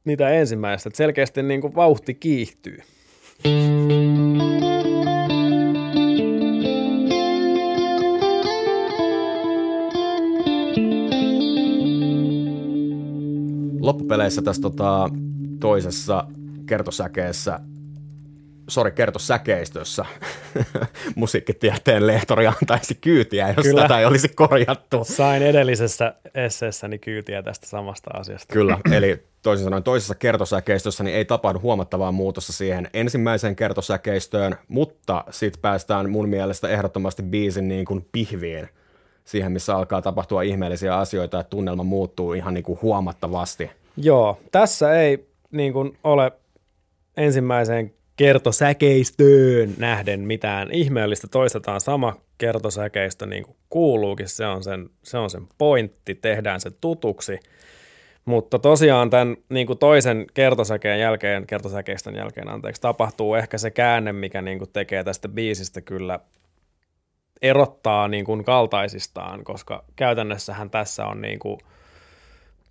[0.04, 0.88] mitä ensimmäisessä.
[0.88, 2.78] Et selkeästi niin kuin vauhti kiihtyy.
[13.82, 15.08] Loppupeleissä tässä tota,
[15.60, 16.24] toisessa
[16.66, 17.60] kertosäkeessä
[18.68, 20.04] sori, kertosäkeistössä
[21.14, 23.82] musiikkitieteen lehtori antaisi kyytiä, jos Kyllä.
[23.82, 25.04] tätä ei olisi korjattu.
[25.04, 28.52] Sain edellisessä esseessäni kyytiä tästä samasta asiasta.
[28.52, 35.24] Kyllä, eli toisin sanoen toisessa kertosäkeistössä niin ei tapahdu huomattavaa muutosta siihen ensimmäiseen kertosäkeistöön, mutta
[35.30, 38.68] sitten päästään mun mielestä ehdottomasti biisin niin kuin pihviin,
[39.24, 43.70] siihen missä alkaa tapahtua ihmeellisiä asioita ja tunnelma muuttuu ihan niin kuin huomattavasti.
[43.96, 46.32] Joo, tässä ei niin kuin ole
[47.16, 51.28] ensimmäiseen kertosäkeistöön nähden mitään ihmeellistä.
[51.28, 56.70] Toistetaan sama kertosäkeistö niin kuin kuuluukin, se on, sen, se on sen pointti, tehdään se
[56.70, 57.40] tutuksi.
[58.24, 64.12] Mutta tosiaan tämän niin kuin toisen kertosäkeen jälkeen, kertosäkeistön jälkeen, anteeksi, tapahtuu ehkä se käänne,
[64.12, 66.20] mikä niin kuin tekee tästä biisistä kyllä
[67.42, 71.58] erottaa niin kuin kaltaisistaan, koska käytännössähän tässä on niin kuin,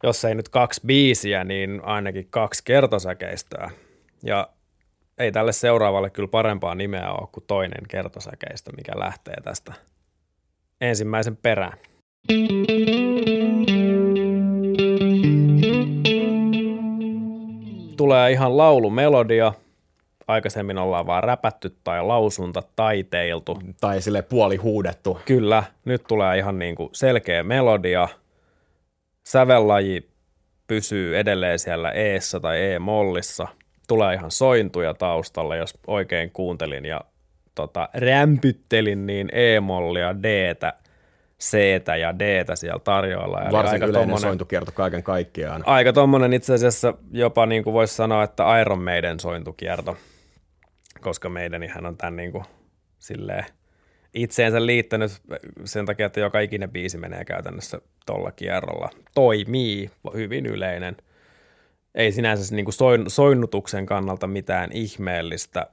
[0.04, 3.72] jos ei nyt kaksi biisiä, niin ainakin kaksi kertosäkeistöä.
[4.24, 4.48] Ja
[5.18, 9.74] ei tälle seuraavalle kyllä parempaa nimeä ole kuin toinen kertosäkeistä, mikä lähtee tästä
[10.82, 11.78] ensimmäisen perään.
[17.98, 19.54] Tulee ihan laulumelodia.
[20.32, 23.60] Aikaisemmin ollaan vaan räpätty tai lausunta taiteiltu.
[23.82, 25.20] Tai sille puoli huudettu.
[25.26, 28.08] Kyllä, nyt tulee ihan niin kuin selkeä melodia.
[29.28, 30.10] Sävellaji
[30.68, 33.48] pysyy edelleen siellä e tai E-mollissa–
[33.92, 37.02] tulee ihan sointuja taustalla, jos oikein kuuntelin ja
[37.56, 40.56] tota, rämpyttelin, niin E-mollia, d
[41.40, 41.58] c
[42.00, 43.42] ja d siellä tarjoilla.
[43.42, 45.64] Eli Varsin aika yleinen tommonen, sointukierto kaiken kaikkiaan.
[45.66, 49.98] Aika tuommoinen itse asiassa jopa niin kuin voisi sanoa, että Iron Maiden sointukierto,
[51.02, 52.44] koska meidän hän on tämän niin kuin,
[53.00, 53.46] silleen,
[54.14, 55.12] itseensä liittänyt
[55.66, 58.90] sen takia, että joka ikinen biisi menee käytännössä tuolla kierrolla.
[59.16, 60.98] Toimii, hyvin yleinen–
[61.96, 65.68] ei sinänsä niin kuin soin, soinnutuksen kannalta mitään ihmeellistä.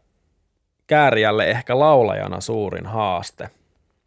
[0.86, 3.48] Kääriälle ehkä laulajana suurin haaste,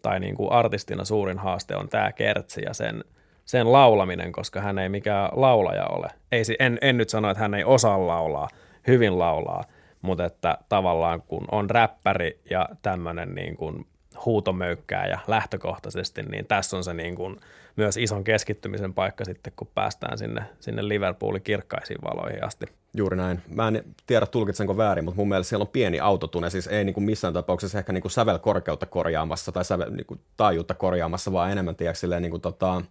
[0.01, 3.03] tai niin kuin artistina suurin haaste on tämä kertsi ja sen,
[3.45, 6.07] sen laulaminen, koska hän ei mikään laulaja ole.
[6.31, 8.47] Ei, en, en nyt sano, että hän ei osaa laulaa,
[8.87, 9.63] hyvin laulaa,
[10.01, 13.87] mutta että tavallaan kun on räppäri ja tämmöinen niin kuin
[14.25, 17.39] huutomöykkää ja lähtökohtaisesti, niin tässä on se niin kuin
[17.75, 22.65] myös ison keskittymisen paikka sitten, kun päästään sinne, sinne Liverpoolin kirkkaisiin valoihin asti.
[22.97, 23.41] Juuri näin.
[23.47, 26.93] Mä en tiedä tulkitsenko väärin, mutta mun mielestä siellä on pieni autotune, siis ei niin
[26.93, 31.51] kuin missään tapauksessa ehkä niin kuin sävelkorkeutta korjaamassa tai sävel, niin kuin taajuutta korjaamassa, vaan
[31.51, 32.81] enemmän tiedätkö, silleen, niin kuin tota,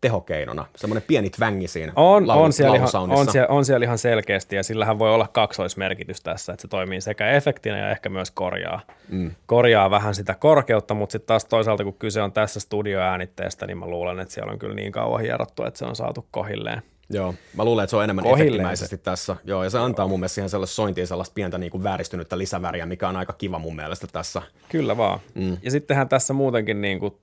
[0.00, 3.98] tehokeinona, semmoinen pieni tvängi siinä on, laulu, on, siellä ihan, on, siellä, on siellä ihan
[3.98, 8.30] selkeästi ja sillähän voi olla kaksoismerkitys tässä, että se toimii sekä efektinä ja ehkä myös
[8.30, 9.30] korjaa, mm.
[9.46, 13.86] korjaa vähän sitä korkeutta, mutta sitten taas toisaalta kun kyse on tässä studioäänitteestä, niin mä
[13.86, 16.82] luulen, että siellä on kyllä niin kauan hierottu, että se on saatu kohilleen.
[17.10, 19.36] Joo, mä luulen, että se on enemmän efektimäisesti tässä.
[19.44, 22.86] Joo, ja se antaa mun mielestä siihen sellaista sointiin sellaista pientä niin kuin vääristynyttä lisäväriä,
[22.86, 24.42] mikä on aika kiva mun mielestä tässä.
[24.68, 25.20] Kyllä vaan.
[25.34, 25.56] Mm.
[25.62, 27.14] Ja sittenhän tässä muutenkin niin kuin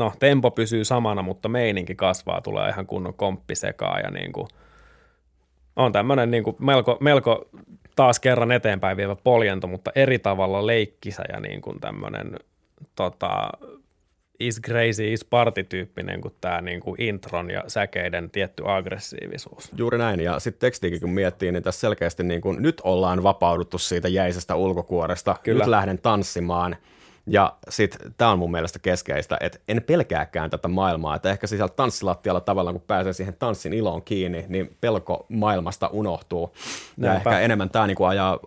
[0.00, 4.48] no tempo pysyy samana, mutta meininki kasvaa, tulee ihan kunnon komppi sekaan ja niin kuin,
[5.76, 7.48] on tämmöinen niin kuin melko, melko
[7.96, 12.36] taas kerran eteenpäin vievä poljento, mutta eri tavalla leikkisä ja niin kuin tämmöinen
[12.94, 13.50] tota,
[14.40, 19.70] is crazy, is party-tyyppinen kuin tämä niin kuin intron ja säkeiden tietty aggressiivisuus.
[19.76, 23.78] Juuri näin, ja sitten tekstiikin kun miettii, niin tässä selkeästi niin kuin, nyt ollaan vapauduttu
[23.78, 25.64] siitä jäisestä ulkokuoresta, Kyllä.
[25.64, 26.76] nyt lähden tanssimaan–
[27.32, 31.74] ja sitten tämä on mun mielestä keskeistä, että en pelkääkään tätä maailmaa, että ehkä sieltä
[31.74, 36.52] tanssilattialla tavallaan, kun pääsee siihen tanssin iloon kiinni, niin pelko maailmasta unohtuu.
[36.96, 37.30] Ja Näinpä.
[37.30, 38.38] ehkä enemmän tämä niinku ajaa,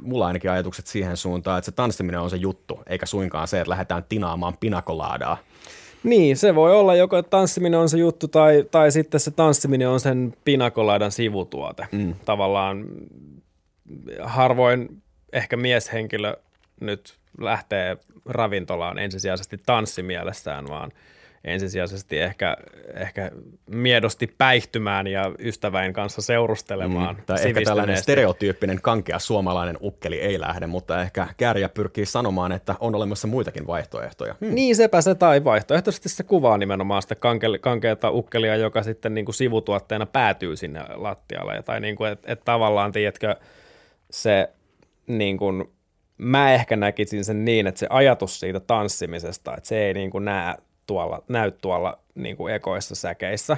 [0.00, 3.70] mulla ainakin ajatukset siihen suuntaan, että se tanssiminen on se juttu, eikä suinkaan se, että
[3.70, 5.36] lähdetään tinaamaan pinakoladaa.
[6.02, 9.88] Niin, se voi olla joko, että tanssiminen on se juttu, tai, tai sitten se tanssiminen
[9.88, 11.88] on sen pinakolaidan sivutuote.
[11.92, 12.14] Mm.
[12.24, 12.84] Tavallaan
[14.22, 16.36] harvoin ehkä mieshenkilö
[16.80, 17.96] nyt lähtee
[18.26, 20.92] ravintolaan ensisijaisesti tanssimielessään, vaan
[21.46, 22.56] ensisijaisesti ehkä,
[22.94, 23.30] ehkä
[23.70, 27.16] miedosti päihtymään ja ystäväin kanssa seurustelemaan.
[27.16, 32.52] Mm, tai ehkä tällainen stereotyyppinen kankea suomalainen ukkeli ei lähde, mutta ehkä kääriä pyrkii sanomaan,
[32.52, 34.34] että on olemassa muitakin vaihtoehtoja.
[34.40, 34.54] Hmm.
[34.54, 39.24] Niin sepä se tai vaihtoehtoisesti se kuvaa nimenomaan sitä kanke- kankeata ukkelia, joka sitten niin
[39.24, 41.62] kuin sivutuotteena päätyy sinne lattialle.
[41.62, 43.36] Tai niin kuin, että et tavallaan, tiedätkö,
[44.10, 44.48] se
[45.06, 45.64] niin kuin
[46.18, 50.24] mä ehkä näkisin sen niin, että se ajatus siitä tanssimisesta, että se ei niin kuin
[50.24, 50.54] näe
[50.86, 53.56] tuolla, näy tuolla niin kuin ekoissa säkeissä,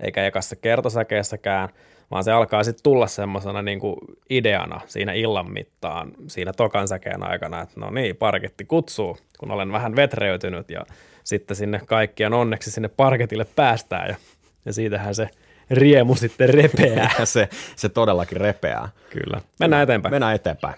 [0.00, 1.68] eikä ekassa kertosäkeessäkään,
[2.10, 3.96] vaan se alkaa sitten tulla semmoisena niin kuin
[4.30, 9.72] ideana siinä illan mittaan, siinä tokan säkeen aikana, että no niin, parketti kutsuu, kun olen
[9.72, 10.86] vähän vetreytynyt ja
[11.24, 14.16] sitten sinne kaikkien onneksi sinne parketille päästään ja,
[14.64, 15.28] ja siitähän se
[15.70, 17.10] riemu sitten repeää.
[17.24, 18.88] se, se todellakin repeää.
[19.10, 19.40] Kyllä.
[19.60, 20.14] Mennään eteenpäin.
[20.14, 20.74] Mennään eteenpäin.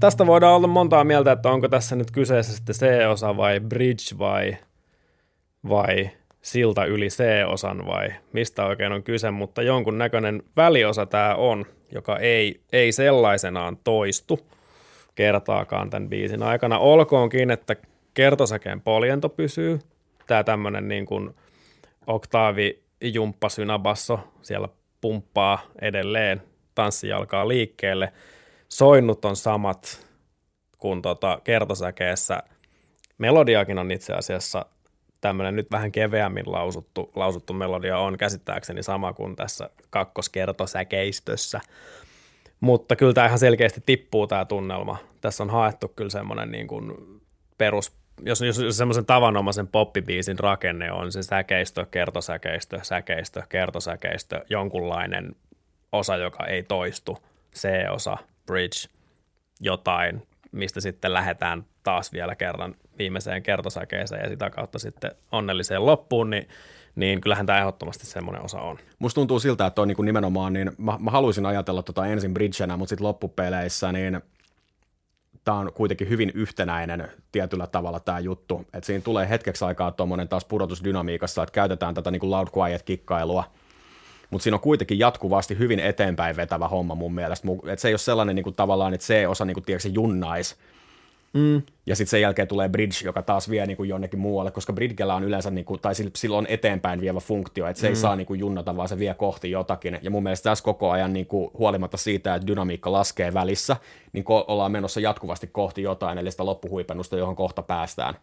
[0.00, 4.56] Tästä voidaan olla montaa mieltä, että onko tässä nyt kyseessä sitten C-osa vai bridge vai,
[5.68, 6.10] vai
[6.42, 12.18] silta yli C-osan vai mistä oikein on kyse, mutta jonkun näköinen väliosa tämä on, joka
[12.18, 14.40] ei, ei sellaisenaan toistu
[15.14, 16.78] kertaakaan tämän biisin aikana.
[16.78, 17.76] Olkoonkin, että
[18.14, 19.80] kertosäkeen poljento pysyy,
[20.30, 21.34] tämä tämmöinen niin kuin
[22.06, 24.68] oktaavi jumppa synabasso siellä
[25.00, 26.42] pumppaa edelleen,
[26.74, 28.12] tanssi alkaa liikkeelle.
[28.68, 30.06] Soinnut on samat
[30.78, 32.42] kuin tota kertosäkeessä.
[33.18, 34.66] Melodiakin on itse asiassa
[35.20, 41.60] tämmöinen nyt vähän keveämmin lausuttu, lausuttu melodia on käsittääkseni sama kuin tässä kakkoskertosäkeistössä.
[42.60, 44.96] Mutta kyllä tämä ihan selkeästi tippuu tämä tunnelma.
[45.20, 46.92] Tässä on haettu kyllä semmoinen niin kuin
[47.58, 55.36] perus, jos, jos, semmoisen tavanomaisen poppibiisin rakenne on se säkeistö, kertosäkeistö, säkeistö, kertosäkeistö, jonkunlainen
[55.92, 57.18] osa, joka ei toistu,
[57.56, 58.16] C-osa,
[58.46, 58.88] bridge,
[59.60, 66.30] jotain, mistä sitten lähdetään taas vielä kerran viimeiseen kertosäkeeseen ja sitä kautta sitten onnelliseen loppuun,
[66.30, 66.48] niin,
[66.94, 68.78] niin kyllähän tämä ehdottomasti semmoinen osa on.
[68.98, 72.76] Musta tuntuu siltä, että on niin nimenomaan, niin mä, mä haluaisin ajatella tota ensin bridgenä,
[72.76, 74.20] mutta sitten loppupeleissä, niin
[75.44, 80.28] tämä on kuitenkin hyvin yhtenäinen tietyllä tavalla tämä juttu, että siinä tulee hetkeksi aikaa tuommoinen
[80.28, 83.44] taas pudotusdynamiikassa, että käytetään tätä niin kuin loud quiet kikkailua,
[84.30, 87.98] mutta siinä on kuitenkin jatkuvasti hyvin eteenpäin vetävä homma mun mielestä, että se ei ole
[87.98, 90.56] sellainen niin kuin tavallaan, että se osa niin kuin, tiedätkö, junnais,
[91.32, 91.62] Mm.
[91.86, 95.14] Ja sitten sen jälkeen tulee bridge, joka taas vie niin kuin jonnekin muualle, koska bridgellä
[95.14, 97.90] on yleensä, niin kuin, tai sillä on eteenpäin vievä funktio, että se mm.
[97.90, 99.98] ei saa niin kuin junnata, vaan se vie kohti jotakin.
[100.02, 103.76] Ja mun mielestä tässä koko ajan, niin kuin, huolimatta siitä, että dynamiikka laskee välissä,
[104.12, 108.14] niin ko- ollaan menossa jatkuvasti kohti jotain, eli sitä loppuhuipennusta, johon kohta päästään.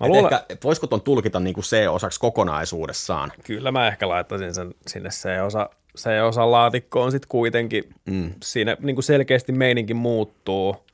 [0.00, 0.24] Mä luulen...
[0.24, 3.32] ehkä, voisiko ton tulkita niin kuin C-osaksi kokonaisuudessaan?
[3.44, 7.84] Kyllä mä ehkä laittaisin sen sinne C-osa, C-osan laatikkoon sitten kuitenkin.
[8.04, 8.30] Mm.
[8.42, 10.76] Siinä niin kuin selkeästi meininki muuttuu–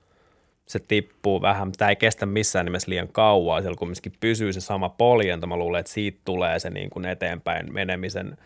[0.66, 1.72] se tippuu vähän.
[1.72, 5.46] Tämä ei kestä missään nimessä liian kauan, siellä kumminkin pysyy se sama poljento.
[5.46, 8.38] Mä luulen, että siitä tulee se niin kuin eteenpäin menemisen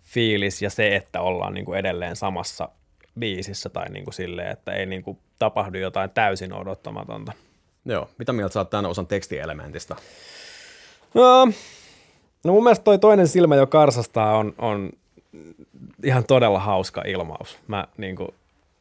[0.00, 2.68] fiilis ja se, että ollaan niin kuin edelleen samassa
[3.18, 7.32] biisissä tai niin kuin silleen, että ei niin kuin tapahdu jotain täysin odottamatonta.
[7.84, 9.96] Joo, mitä mieltä sä oot tämän osan tekstielementistä?
[11.14, 11.46] No,
[12.44, 14.90] no mun mielestä toi toinen silmä jo karsastaa on, on
[16.04, 17.58] ihan todella hauska ilmaus.
[17.68, 18.28] Mä niin kuin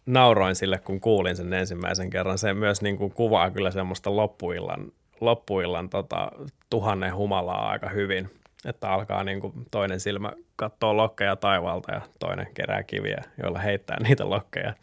[0.10, 2.38] nauroin sille, kun kuulin sen ensimmäisen kerran.
[2.38, 4.91] Se myös niin kuin kuvaa kyllä semmoista loppuillan,
[5.22, 6.32] loppuillan tota,
[6.70, 8.30] tuhannen humalaa aika hyvin.
[8.66, 13.97] Että alkaa niin kuin toinen silmä katsoa lokkeja taivaalta ja toinen kerää kiviä, joilla heittää
[14.03, 14.74] niitä lokkeja.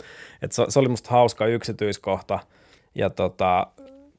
[0.42, 2.38] Et se, se oli musta hauska yksityiskohta.
[2.94, 3.66] Ja tota,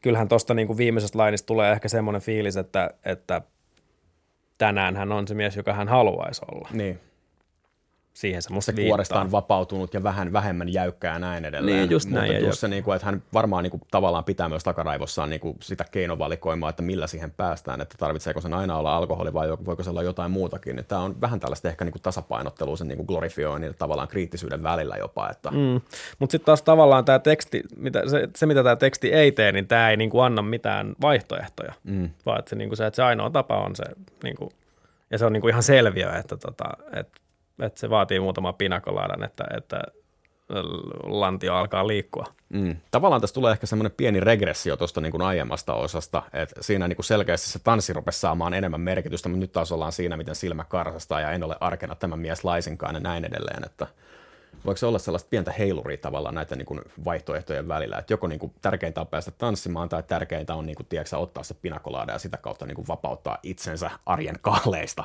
[0.02, 3.42] kyllähän tuosta niin viimeisestä lainista tulee ehkä semmoinen fiilis, että, että
[4.58, 6.70] tänään hän on se mies, joka hän haluaisi olla.
[6.74, 7.00] Niin
[8.18, 11.78] siihen se musta kuorestaan vapautunut ja vähän vähemmän jäykkää ja näin edelleen.
[11.78, 12.44] Niin, just näin.
[12.44, 15.58] Mutta se, niin kuin, että hän varmaan niin kuin, tavallaan pitää myös takaraivossaan niin kuin,
[15.62, 19.90] sitä keinovalikoimaa, että millä siihen päästään, että tarvitseeko sen aina olla alkoholi vai voiko se
[19.90, 20.86] olla jotain muutakin.
[20.88, 24.96] Tämä on vähän tällaista ehkä niin kuin tasapainottelua sen niin kuin glorifioinnin tavallaan kriittisyyden välillä
[24.96, 25.30] jopa.
[25.30, 25.52] Että.
[25.52, 25.82] Mm.
[26.20, 29.68] Mutta sitten taas tavallaan tämä teksti, mitä, se, se, mitä tämä teksti ei tee, niin
[29.68, 32.10] tämä ei niin kuin anna mitään vaihtoehtoja, mm.
[32.26, 33.84] vaan että se, niin kuin se, että se ainoa tapa on se,
[34.24, 34.50] niin kuin,
[35.12, 37.27] ja se on niin kuin ihan selviö, että, tota, että
[37.60, 39.82] että se vaatii muutama pinakolaadan, että, että
[41.04, 42.26] lantio alkaa liikkua.
[42.50, 42.76] Mm.
[42.92, 46.96] Tavallaan tässä tulee ehkä semmoinen pieni regressio tuosta niin kuin aiemmasta osasta, että siinä niin
[46.96, 50.64] kuin selkeästi se tanssi rupesi saamaan enemmän merkitystä, mutta nyt taas ollaan siinä, miten silmä
[50.64, 53.88] karsastaa ja en ole arkena tämän mies laisinkaan ja näin edelleen, että–
[54.66, 58.40] voiko se olla sellaista pientä heiluria tavallaan näiden niin kuin vaihtoehtojen välillä, että joko niin
[58.40, 62.20] kuin tärkeintä on päästä tanssimaan tai tärkeintä on niin kuin, tiedätkö, ottaa se pinakolaada ja
[62.20, 65.04] sitä kautta niin kuin vapauttaa itsensä arjen kahleista.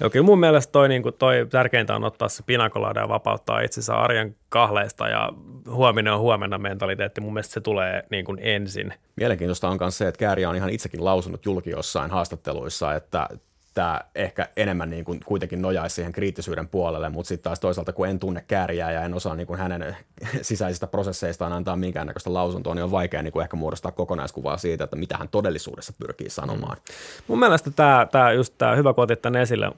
[0.00, 3.60] Joo, kyllä mun mielestä toi, niin kuin toi tärkeintä on ottaa se pinakolaada ja vapauttaa
[3.60, 5.32] itsensä arjen kahleista ja
[5.70, 8.94] huominen on huomenna mentaliteetti, mun mielestä se tulee niin kuin ensin.
[9.16, 13.28] Mielenkiintoista on myös se, että Kääriä on ihan itsekin lausunut julki jossain haastatteluissa, että
[13.74, 18.08] tämä ehkä enemmän niin kuin kuitenkin nojaisi siihen kriittisyyden puolelle, mutta sitten taas toisaalta kun
[18.08, 19.96] en tunne kääriä ja en osaa niin kuin hänen
[20.42, 24.96] sisäisistä prosesseistaan antaa minkäännäköistä lausuntoa, niin on vaikea niin kuin ehkä muodostaa kokonaiskuvaa siitä, että
[24.96, 26.76] mitä hän todellisuudessa pyrkii sanomaan.
[26.76, 27.24] Mm.
[27.28, 29.72] Mun mielestä tämä, tämä just tämä hyvä, kun otit tämän esille,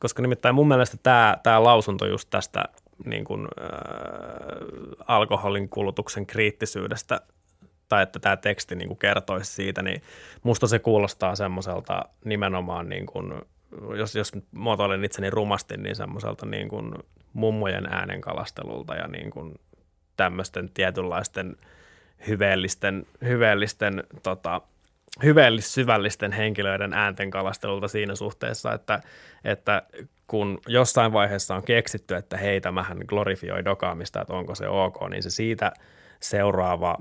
[0.00, 2.64] koska, nimittäin mun mielestä tämä, tämä lausunto just tästä
[3.04, 3.68] niin kuin, äh,
[5.06, 7.20] alkoholin kulutuksen kriittisyydestä
[7.88, 10.02] tai että tämä teksti niin kuin kertoisi siitä, niin
[10.42, 13.32] musta se kuulostaa semmoiselta nimenomaan, niin kuin,
[13.96, 16.94] jos, jos muotoilen itseni rumasti, niin semmoiselta niin kuin
[17.32, 19.54] mummojen äänen kalastelulta ja niin kuin
[20.16, 21.56] tämmöisten tietynlaisten
[22.26, 24.60] hyveellisten, hyveellisten tota,
[25.22, 29.00] hyveellis syvällisten henkilöiden äänten kalastelulta siinä suhteessa, että,
[29.44, 29.82] että
[30.26, 35.22] kun jossain vaiheessa on keksitty, että hei, tämähän glorifioi dokaamista, että onko se ok, niin
[35.22, 35.72] se siitä
[36.20, 36.98] seuraava,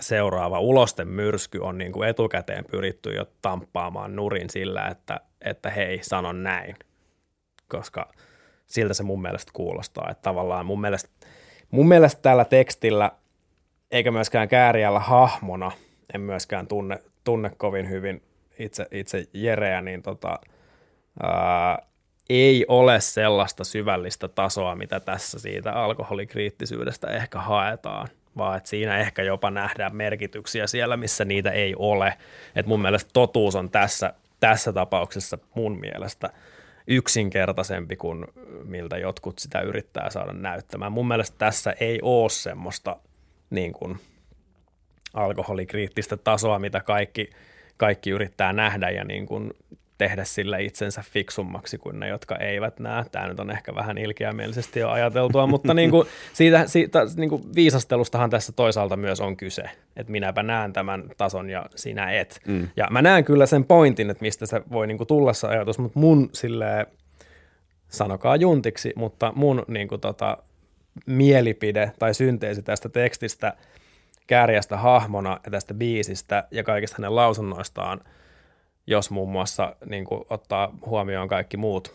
[0.00, 5.98] seuraava ulosten myrsky on niin kuin etukäteen pyritty jo tamppaamaan nurin sillä, että, että hei,
[6.02, 6.76] sanon näin,
[7.68, 8.12] koska
[8.66, 11.10] siltä se mun mielestä kuulostaa, että tavallaan mun mielestä,
[11.70, 13.10] mun mielestä tällä tekstillä
[13.90, 15.72] eikä myöskään kääriällä hahmona–
[16.14, 18.22] en myöskään tunne, tunne kovin hyvin
[18.58, 20.38] itse, itse Jereä, niin tota,
[21.22, 21.78] ää,
[22.30, 29.22] ei ole sellaista syvällistä tasoa, mitä tässä siitä alkoholikriittisyydestä ehkä haetaan, vaan että siinä ehkä
[29.22, 32.14] jopa nähdään merkityksiä siellä, missä niitä ei ole.
[32.56, 36.30] Et mun mielestä totuus on tässä, tässä tapauksessa mun mielestä
[36.86, 38.26] yksinkertaisempi kuin
[38.64, 40.92] miltä jotkut sitä yrittää saada näyttämään.
[40.92, 42.96] Mun mielestä tässä ei ole semmoista
[43.50, 43.98] niin kuin–
[45.16, 47.30] alkoholikriittistä tasoa, mitä kaikki,
[47.76, 49.50] kaikki yrittää nähdä ja niin kuin
[49.98, 53.04] tehdä sillä itsensä fiksummaksi kuin ne, jotka eivät näe.
[53.12, 57.42] Tämä nyt on ehkä vähän ilkeämielisesti jo ajateltua, mutta niin kuin siitä, siitä niin kuin
[57.54, 59.62] viisastelustahan tässä toisaalta myös on kyse,
[59.96, 62.40] että minäpä näen tämän tason ja sinä et.
[62.46, 62.68] Mm.
[62.76, 65.78] Ja mä näen kyllä sen pointin, että mistä se voi niin kuin tulla se ajatus,
[65.78, 66.86] mutta mun silleen,
[67.88, 70.38] sanokaa juntiksi, mutta mun niin kuin tota,
[71.06, 73.52] mielipide tai synteesi tästä tekstistä–
[74.26, 78.00] kääriästä hahmona ja tästä biisistä ja kaikista hänen lausunnoistaan,
[78.86, 81.94] jos muun muassa niin kuin, ottaa huomioon kaikki muut,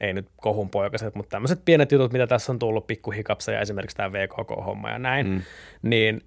[0.00, 4.90] ei nyt kohunpoikaset, mutta tämmöiset pienet jutut, mitä tässä on tullut, pikkuhikapseja, esimerkiksi tämä VKK-homma
[4.90, 5.42] ja näin, mm.
[5.82, 6.20] niin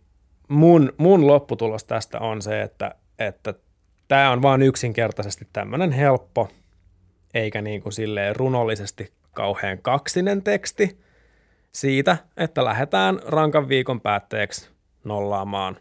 [0.47, 3.53] mun, mun lopputulos tästä on se, että, että
[4.07, 6.49] tämä on vaan yksinkertaisesti tämmöinen helppo,
[7.33, 10.99] eikä niin kuin silleen runollisesti kauhean kaksinen teksti
[11.71, 14.69] siitä, että lähdetään rankan viikon päätteeksi
[15.03, 15.77] nollaamaan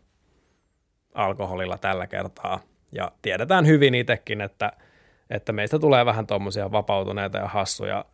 [1.15, 2.61] alkoholilla tällä kertaa.
[2.93, 4.73] Ja tiedetään hyvin itsekin, että,
[5.31, 8.05] että meistä tulee vähän tuommoisia vapautuneita ja hassuja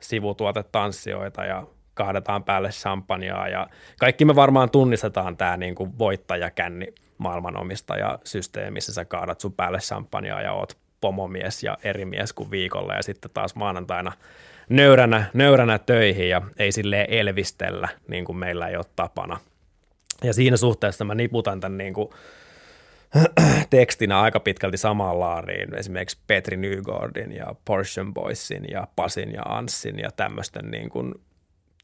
[0.00, 1.62] sivutuotetanssijoita ja
[1.94, 3.66] kaadetaan päälle champagnea ja
[3.98, 6.86] kaikki me varmaan tunnistetaan tämä niin kuin voittajakänni
[7.18, 8.92] maailmanomistaja systeemissä.
[8.92, 13.30] Sä kaadat sun päälle champagnea ja oot pomomies ja eri mies kuin viikolla ja sitten
[13.34, 14.12] taas maanantaina
[14.68, 19.38] nöyränä, nöyränä töihin ja ei silleen elvistellä niin kuin meillä ei ole tapana–
[20.24, 22.08] ja siinä suhteessa mä niputan tämän niin kuin
[23.70, 29.98] tekstinä aika pitkälti samaan laariin esimerkiksi Petri Nygårdin ja Portion Boysin ja Pasin ja Anssin
[29.98, 31.14] ja tämmöisten niin kuin,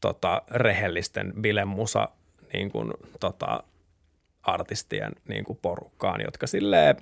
[0.01, 2.09] tota, rehellisten bilemusa
[2.53, 3.63] niin kuin, tota,
[4.43, 6.95] artistien niin kuin porukkaan, jotka silleen,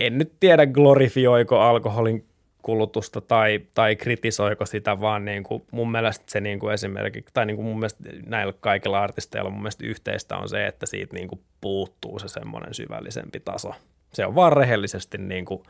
[0.00, 2.27] en nyt tiedä glorifioiko alkoholin
[2.62, 7.46] kulutusta tai, tai kritisoiko sitä, vaan niin kuin mun mielestä se niin kuin esimerkiksi, tai
[7.46, 11.28] niin kuin mun mielestä näillä kaikilla artisteilla mun mielestä yhteistä on se, että siitä niin
[11.28, 13.74] kuin puuttuu se semmoinen syvällisempi taso.
[14.12, 15.62] Se on vaan rehellisesti niin kuin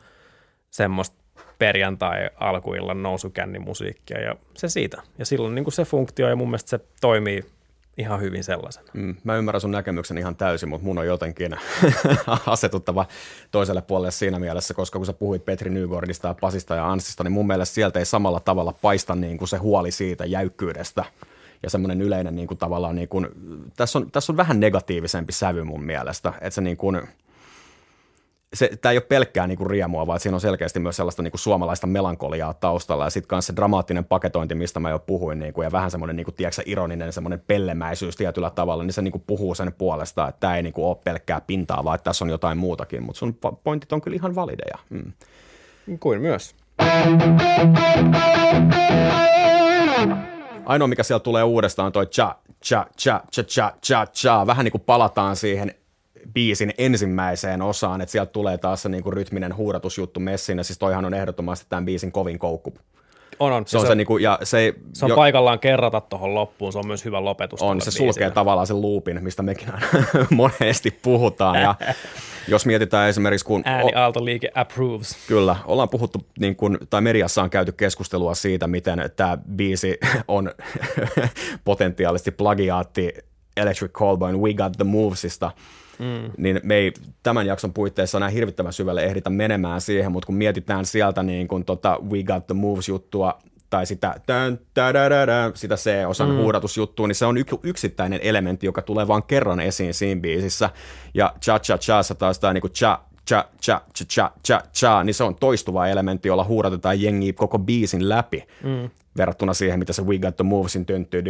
[0.71, 1.17] semmoista
[1.59, 5.01] perjantai-alkuillan nousukännimusiikkia ja se siitä.
[5.17, 7.45] Ja silloin niin kuin se funktio ja mun mielestä se toimii
[7.99, 8.87] ihan hyvin sellaisena.
[8.93, 11.55] Mm, mä ymmärrän sun näkemyksen ihan täysin, mutta mun on jotenkin
[12.45, 13.05] asetuttava
[13.51, 17.31] toiselle puolelle siinä mielessä, koska kun sä puhuit Petri Nygårdista ja Pasista ja Anssista, niin
[17.31, 21.05] mun mielestä sieltä ei samalla tavalla paista niin kuin se huoli siitä jäykkyydestä
[21.63, 23.27] ja semmoinen yleinen niin kuin tavallaan, niin kuin,
[23.77, 27.01] tässä, on, tässä on vähän negatiivisempi sävy mun mielestä, että se niin kuin–
[28.53, 31.87] se, tämä ei ole pelkkää niinku riemua, vaan siinä on selkeästi myös sellaista niinku suomalaista
[31.87, 35.91] melankoliaa taustalla ja sitten myös se dramaattinen paketointi, mistä mä jo puhuin, niinku, ja vähän
[35.91, 40.39] semmoinen niinku, tiedätkö, ironinen semmoinen pellemäisyys tietyllä tavalla, niin se niinku, puhuu sen puolesta, että
[40.39, 43.91] tämä ei niinku, ole pelkkää pintaa, vaan että tässä on jotain muutakin, mutta sun pointit
[43.91, 44.77] on kyllä ihan valideja.
[44.89, 45.13] Mm.
[45.99, 46.55] Kuin myös.
[50.65, 52.35] Ainoa, mikä siellä tulee uudestaan, on toi cha,
[52.65, 54.47] cha, cha, cha, cha, cha, cha.
[54.47, 55.75] Vähän niin kuin palataan siihen
[56.33, 61.05] biisin ensimmäiseen osaan, että sieltä tulee taas se niinku rytminen huudatusjuttu messiin, ja siis toihan
[61.05, 62.73] on ehdottomasti tämän biisin kovin koukku.
[63.39, 63.67] On, on.
[63.67, 66.79] Se, on se, se, niinku, ja se, se on jo, paikallaan kerrata tuohon loppuun, se
[66.79, 67.61] on myös hyvä lopetus.
[67.61, 68.13] On, se biisille.
[68.13, 69.67] sulkee tavallaan sen loopin, mistä mekin
[70.29, 71.75] monesti puhutaan, ja
[72.47, 73.61] jos mietitään esimerkiksi kun...
[73.65, 75.17] Ääni Aalto-liike approves.
[75.27, 79.97] Kyllä, ollaan puhuttu, niin kun, tai mediassa on käyty keskustelua siitä, miten tämä biisi
[80.27, 80.51] on
[81.65, 83.13] potentiaalisesti plagiaatti
[83.57, 85.51] Electric Callboy We Got The Movesista,
[85.99, 86.31] mm.
[86.37, 86.93] niin me ei
[87.23, 91.65] tämän jakson puitteissa enää hirvittävän syvälle ehditä menemään siihen, mutta kun mietitään sieltä niin kun
[91.65, 93.39] tota We Got The Moves-juttua
[93.69, 94.59] tai sitä, tän,
[95.53, 96.37] sitä C-osan mm.
[96.37, 100.69] huudatusjuttua, niin se on yk- yksittäinen elementti, joka tulee vain kerran esiin siinä biisissä.
[101.13, 105.13] Ja cha cha cha taas tämä niinku cha cha cha cha cha cha cha, niin
[105.13, 108.43] se on toistuva elementti, jolla huudatetaan jengiä koko biisin läpi.
[108.63, 108.89] Mm.
[109.19, 111.23] Verrattuna siihen, mitä se We Got The Movesin tyntty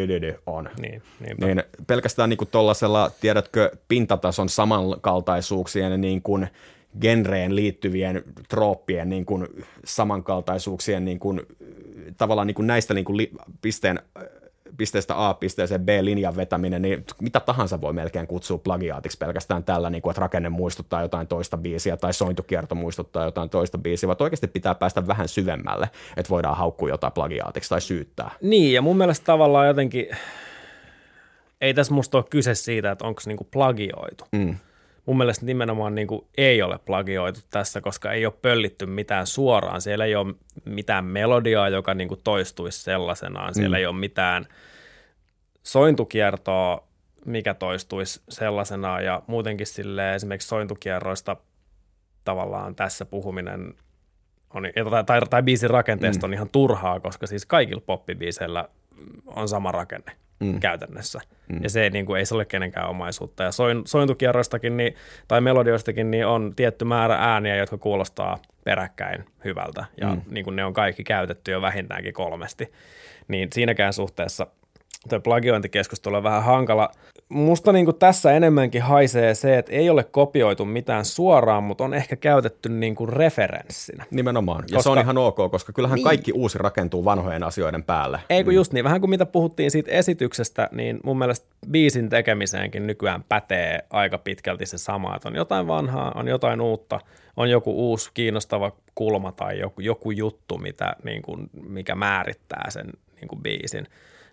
[0.45, 0.69] on.
[0.81, 1.01] Niin,
[1.41, 6.47] niin pelkästään niin tuollaisella, tiedätkö, pintatason samankaltaisuuksien niin kuin
[7.01, 9.47] genreen liittyvien trooppien niin kuin
[9.85, 11.41] samankaltaisuuksien niin kuin,
[12.17, 13.31] tavallaan niin kuin näistä niin kuin li,
[13.61, 13.99] pisteen
[14.79, 19.89] pisteestä A pisteeseen B linjan vetäminen, niin mitä tahansa voi melkein kutsua plagiaatiksi pelkästään tällä,
[19.89, 24.17] niin kuin, että rakenne muistuttaa jotain toista biisiä tai sointukierto muistuttaa jotain toista biisiä, vaan
[24.19, 28.31] oikeasti pitää päästä vähän syvemmälle, että voidaan haukkua jotain plagiaatiksi tai syyttää.
[28.41, 30.07] Niin, ja mun mielestä tavallaan jotenkin,
[31.61, 34.25] ei tässä musta ole kyse siitä, että onko se niinku plagioitu.
[34.31, 34.55] Mm
[35.09, 39.81] mun mielestä nimenomaan niin kuin ei ole plagioitu tässä, koska ei ole pöllitty mitään suoraan.
[39.81, 40.33] Siellä ei ole
[40.65, 43.53] mitään melodiaa, joka niin kuin toistuisi sellaisenaan.
[43.53, 43.79] Siellä mm.
[43.79, 44.47] ei ole mitään
[45.71, 46.87] sointukiertoa,
[47.25, 49.05] mikä toistuisi sellaisenaan.
[49.05, 51.35] Ja muutenkin sille esimerkiksi sointukierroista
[52.23, 53.73] tavallaan tässä puhuminen
[54.53, 56.29] on, tai, tai, tai biisin rakenteesta mm.
[56.29, 58.65] on ihan turhaa, koska siis kaikilla poppibiiseillä
[59.25, 60.59] on sama rakenne mm.
[60.59, 61.19] käytännössä.
[61.49, 61.59] Mm.
[61.63, 63.43] Ja se niin kuin, ei se ole kenenkään omaisuutta.
[63.43, 64.95] Ja soin, sointukierroistakin niin,
[65.27, 69.85] tai melodioistakin niin on tietty määrä ääniä, jotka kuulostaa peräkkäin hyvältä.
[70.01, 70.21] Ja mm.
[70.29, 72.71] niin kuin ne on kaikki käytetty jo vähintäänkin kolmesti.
[73.27, 74.47] Niin siinäkään suhteessa
[75.09, 76.91] tuo plagiointikeskustelu on vähän hankala.
[77.29, 81.93] Musta niin kuin tässä enemmänkin haisee se, että ei ole kopioitu mitään suoraan, mutta on
[81.93, 84.05] ehkä käytetty niin kuin referenssinä.
[84.11, 84.63] Nimenomaan.
[84.63, 88.19] Ja koska, se on ihan ok, koska kyllähän niin, kaikki uusi rakentuu vanhojen asioiden päälle.
[88.29, 88.55] Ei kun mm.
[88.55, 88.83] just niin.
[88.83, 94.65] Vähän kuin mitä puhuttiin siitä esityksestä, niin mun mielestä biisin tekemiseenkin nykyään pätee aika pitkälti
[94.65, 96.99] se sama, että on jotain vanhaa, on jotain uutta,
[97.37, 102.85] on joku uusi kiinnostava kulma tai joku, joku juttu, mitä, niin kuin, mikä määrittää sen
[103.15, 103.87] niin kuin biisin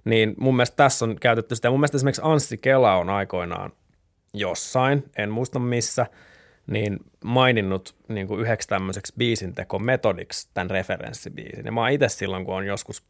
[0.07, 1.71] niin mun mielestä tässä on käytetty sitä.
[1.71, 3.73] Mun mielestä esimerkiksi Anssi Kela on aikoinaan
[4.35, 6.07] jossain, en muista missä,
[6.67, 11.65] niin maininnut niin kuin yhdeksi tämmöiseksi biisintekometodiksi tämän referenssibiisin.
[11.65, 13.03] Ja mä oon itse silloin, kun on joskus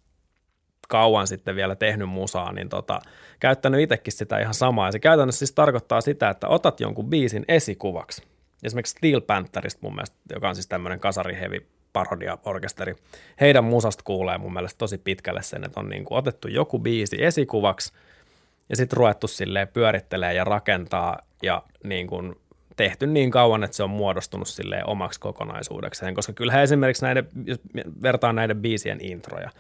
[0.88, 3.00] kauan sitten vielä tehnyt musaa, niin tota,
[3.40, 4.88] käyttänyt itsekin sitä ihan samaa.
[4.88, 8.22] Ja se käytännössä siis tarkoittaa sitä, että otat jonkun biisin esikuvaksi.
[8.64, 11.66] Esimerkiksi Steel Pantherista mun mielestä, joka on siis tämmöinen kasarihevi
[11.96, 12.94] parodiaorkesteri.
[13.40, 17.24] Heidän musasta kuulee mun mielestä tosi pitkälle sen, että on niin kuin otettu joku biisi
[17.24, 17.92] esikuvaksi
[18.68, 22.34] ja sitten ruvettu silleen pyörittelee ja rakentaa ja niin kuin
[22.76, 27.60] tehty niin kauan, että se on muodostunut silleen omaksi kokonaisuudekseen, koska kyllähän esimerkiksi näiden, jos
[28.02, 29.50] vertaan näiden biisien introja,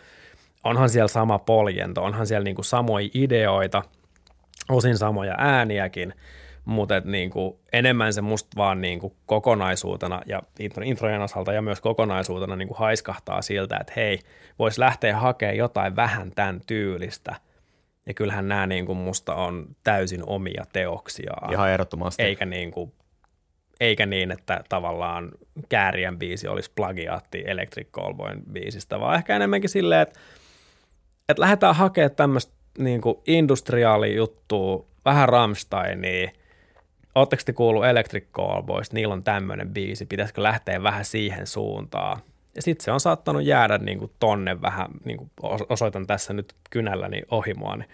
[0.64, 3.82] onhan siellä sama poljento, onhan siellä niin kuin samoja ideoita,
[4.68, 6.14] osin samoja ääniäkin,
[6.66, 10.42] mutta niin kuin enemmän se musta vaan niin kuin kokonaisuutena ja
[10.84, 14.18] introjen osalta ja myös kokonaisuutena niin kuin haiskahtaa siltä, että hei,
[14.58, 17.36] voisi lähteä hakemaan jotain vähän tämän tyylistä.
[18.06, 21.32] Ja kyllähän nämä niin kuin musta on täysin omia teoksia.
[21.52, 22.22] Ihan ehdottomasti.
[22.22, 22.92] Eikä niin, kuin,
[23.80, 25.30] eikä niin, että tavallaan
[25.68, 30.20] Käärien biisi olisi plagiaatti Electric Callboyn biisistä, vaan ehkä enemmänkin silleen, että,
[31.28, 36.30] että lähdetään hakemaan tämmöistä niin industriaali juttua, vähän Rammsteinia–
[37.16, 42.20] Oletteko te kuullut Electric Callboys, niillä on tämmöinen biisi, pitäisikö lähteä vähän siihen suuntaan?
[42.54, 45.30] Ja sitten se on saattanut jäädä niin kuin tonne vähän, niin kuin
[45.68, 47.88] osoitan tässä nyt kynälläni ohi mua, niin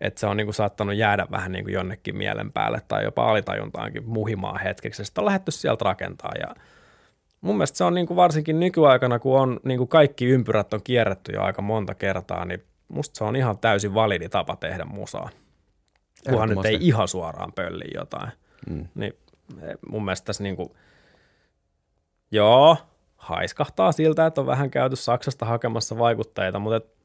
[0.00, 3.30] että se on niin kuin saattanut jäädä vähän niin kuin jonnekin mielen päälle tai jopa
[3.30, 5.04] alitajuntaankin muhimaan hetkeksi.
[5.04, 6.54] Sitten on lähdetty sieltä rakentaa ja
[7.40, 10.82] mun mielestä se on niin kuin varsinkin nykyaikana, kun on niin kuin kaikki ympyrät on
[10.84, 15.30] kierretty jo aika monta kertaa, niin musta se on ihan täysin validi tapa tehdä musaa.
[16.28, 18.30] Kunhan nyt ei ihan suoraan pölli jotain.
[18.70, 18.88] Mm.
[18.94, 19.12] Niin
[19.62, 20.70] eh, mun mielestä tässä niin kuin,
[22.30, 22.76] joo,
[23.16, 26.98] haiskahtaa siltä, että on vähän käyty Saksasta hakemassa vaikutteita, mutta et,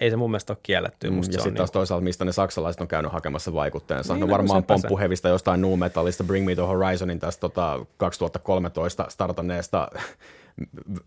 [0.00, 1.10] ei se mun mielestä ole kielletty.
[1.10, 1.72] Mm, ja sitten taas niin...
[1.72, 4.14] toisaalta, mistä ne saksalaiset on käynyt hakemassa vaikutteensa.
[4.14, 9.88] Niin, no varmaan pomppuhevistä jostain New Metalista, Bring Me to Horizonin tästä tota, 2013 startanneesta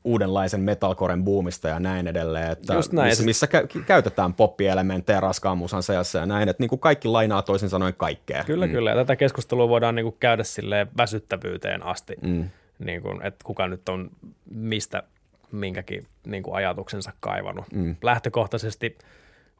[0.03, 3.09] uudenlaisen metalcoren boomista ja näin edelleen, että Just näin.
[3.09, 7.41] missä, missä kä- käytetään poppielementtejä raskaan musan seassa ja näin, että niin kuin kaikki lainaa
[7.41, 8.43] toisin sanoen kaikkea.
[8.43, 8.71] Kyllä, mm.
[8.71, 12.49] kyllä, ja tätä keskustelua voidaan niin kuin käydä sille väsyttävyyteen asti, mm.
[12.79, 14.09] niin kuin, että kuka nyt on
[14.51, 15.03] mistä
[15.51, 17.65] minkäkin niin kuin ajatuksensa kaivannut.
[17.73, 17.95] Mm.
[18.01, 18.97] Lähtökohtaisesti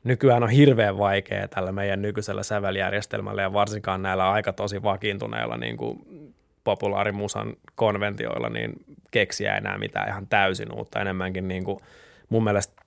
[0.04, 5.78] nykyään on hirveän vaikea tällä meidän nykyisellä säveljärjestelmällä ja varsinkaan näillä aika tosi vakiintuneilla niin
[5.78, 6.00] kuin
[6.68, 8.74] populaarimusan konventioilla niin
[9.12, 11.02] keksiä enää mitään ihan täysin uutta.
[11.02, 11.80] Enemmänkin niin kuin
[12.30, 12.82] mun mielestä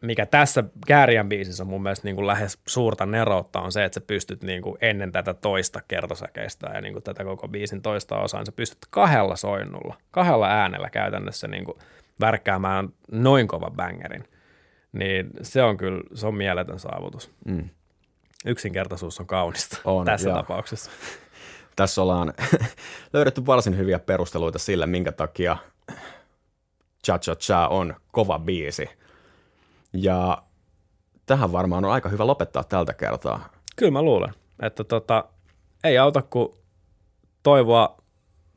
[0.00, 4.00] mikä tässä Kääriän biisissä on mun mielestä niin kuin lähes suurta neroutta on se, että
[4.00, 8.18] sä pystyt niin kuin ennen tätä toista kertosäkeistä ja niin kuin tätä koko biisin toista
[8.18, 11.78] osaa, niin sä pystyt kahdella soinnulla, kahdella äänellä käytännössä niin kuin
[12.20, 14.24] värkkäämään noin kova bangerin.
[14.92, 17.30] Niin se on kyllä, se on mieletön saavutus.
[17.44, 17.68] Mm.
[18.46, 20.36] Yksinkertaisuus on kaunista on, tässä joo.
[20.36, 20.90] tapauksessa
[21.76, 22.34] tässä ollaan
[23.12, 25.56] löydetty varsin hyviä perusteluita sille, minkä takia
[27.04, 28.88] Cha Cha Cha on kova biisi.
[29.92, 30.42] Ja
[31.26, 33.48] tähän varmaan on aika hyvä lopettaa tältä kertaa.
[33.76, 35.24] Kyllä mä luulen, että tota,
[35.84, 36.48] ei auta kuin
[37.42, 37.96] toivoa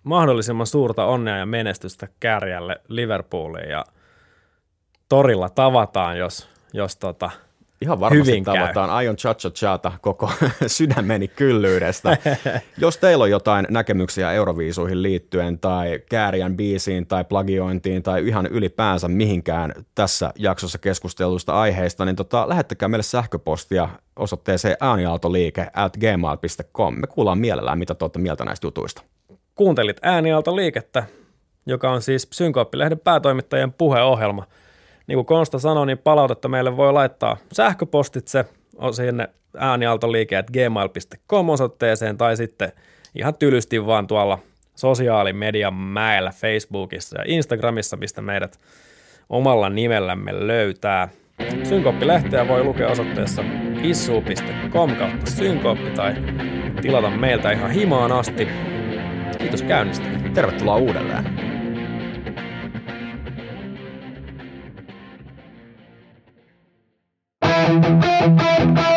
[0.03, 3.85] mahdollisimman suurta onnea ja menestystä kärjälle Liverpooliin ja
[5.09, 7.31] torilla tavataan, jos, jos tota,
[7.81, 8.55] Ihan varmasti Hyvin käy.
[8.55, 8.89] tavataan.
[8.89, 10.31] Aion cha cha koko
[10.67, 12.17] sydämeni kyllyydestä.
[12.77, 19.07] Jos teillä on jotain näkemyksiä Euroviisuihin liittyen tai Kääriän biisiin tai plagiointiin tai ihan ylipäänsä
[19.07, 26.93] mihinkään tässä jaksossa keskustelusta aiheista, niin tota, lähettäkää meille sähköpostia osoitteeseen äänialtoliike at gmail.com.
[26.99, 29.01] Me kuullaan mielellään, mitä te olette mieltä näistä jutuista.
[29.55, 31.03] kuuntelit äänialtoliikettä,
[31.65, 34.45] joka on siis Synkooppilehden päätoimittajien puheohjelma.
[35.07, 38.45] Niin kuin Konsta sanoi, niin palautetta meille voi laittaa sähköpostitse
[38.91, 42.71] sinne äänialtoliike.at gmail.com osoitteeseen tai sitten
[43.15, 44.39] ihan tylysti vaan tuolla
[44.75, 48.59] sosiaalimedian mäellä Facebookissa ja Instagramissa, mistä meidät
[49.29, 51.09] omalla nimellämme löytää.
[51.63, 53.43] Synkooppilehteä voi lukea osoitteessa
[53.83, 56.13] issu.com kautta synkooppi tai
[56.81, 58.47] tilata meiltä ihan himaan asti.
[59.37, 60.05] Kiitos käynnistä.
[60.33, 61.56] Tervetuloa uudelleen.
[67.67, 68.96] Música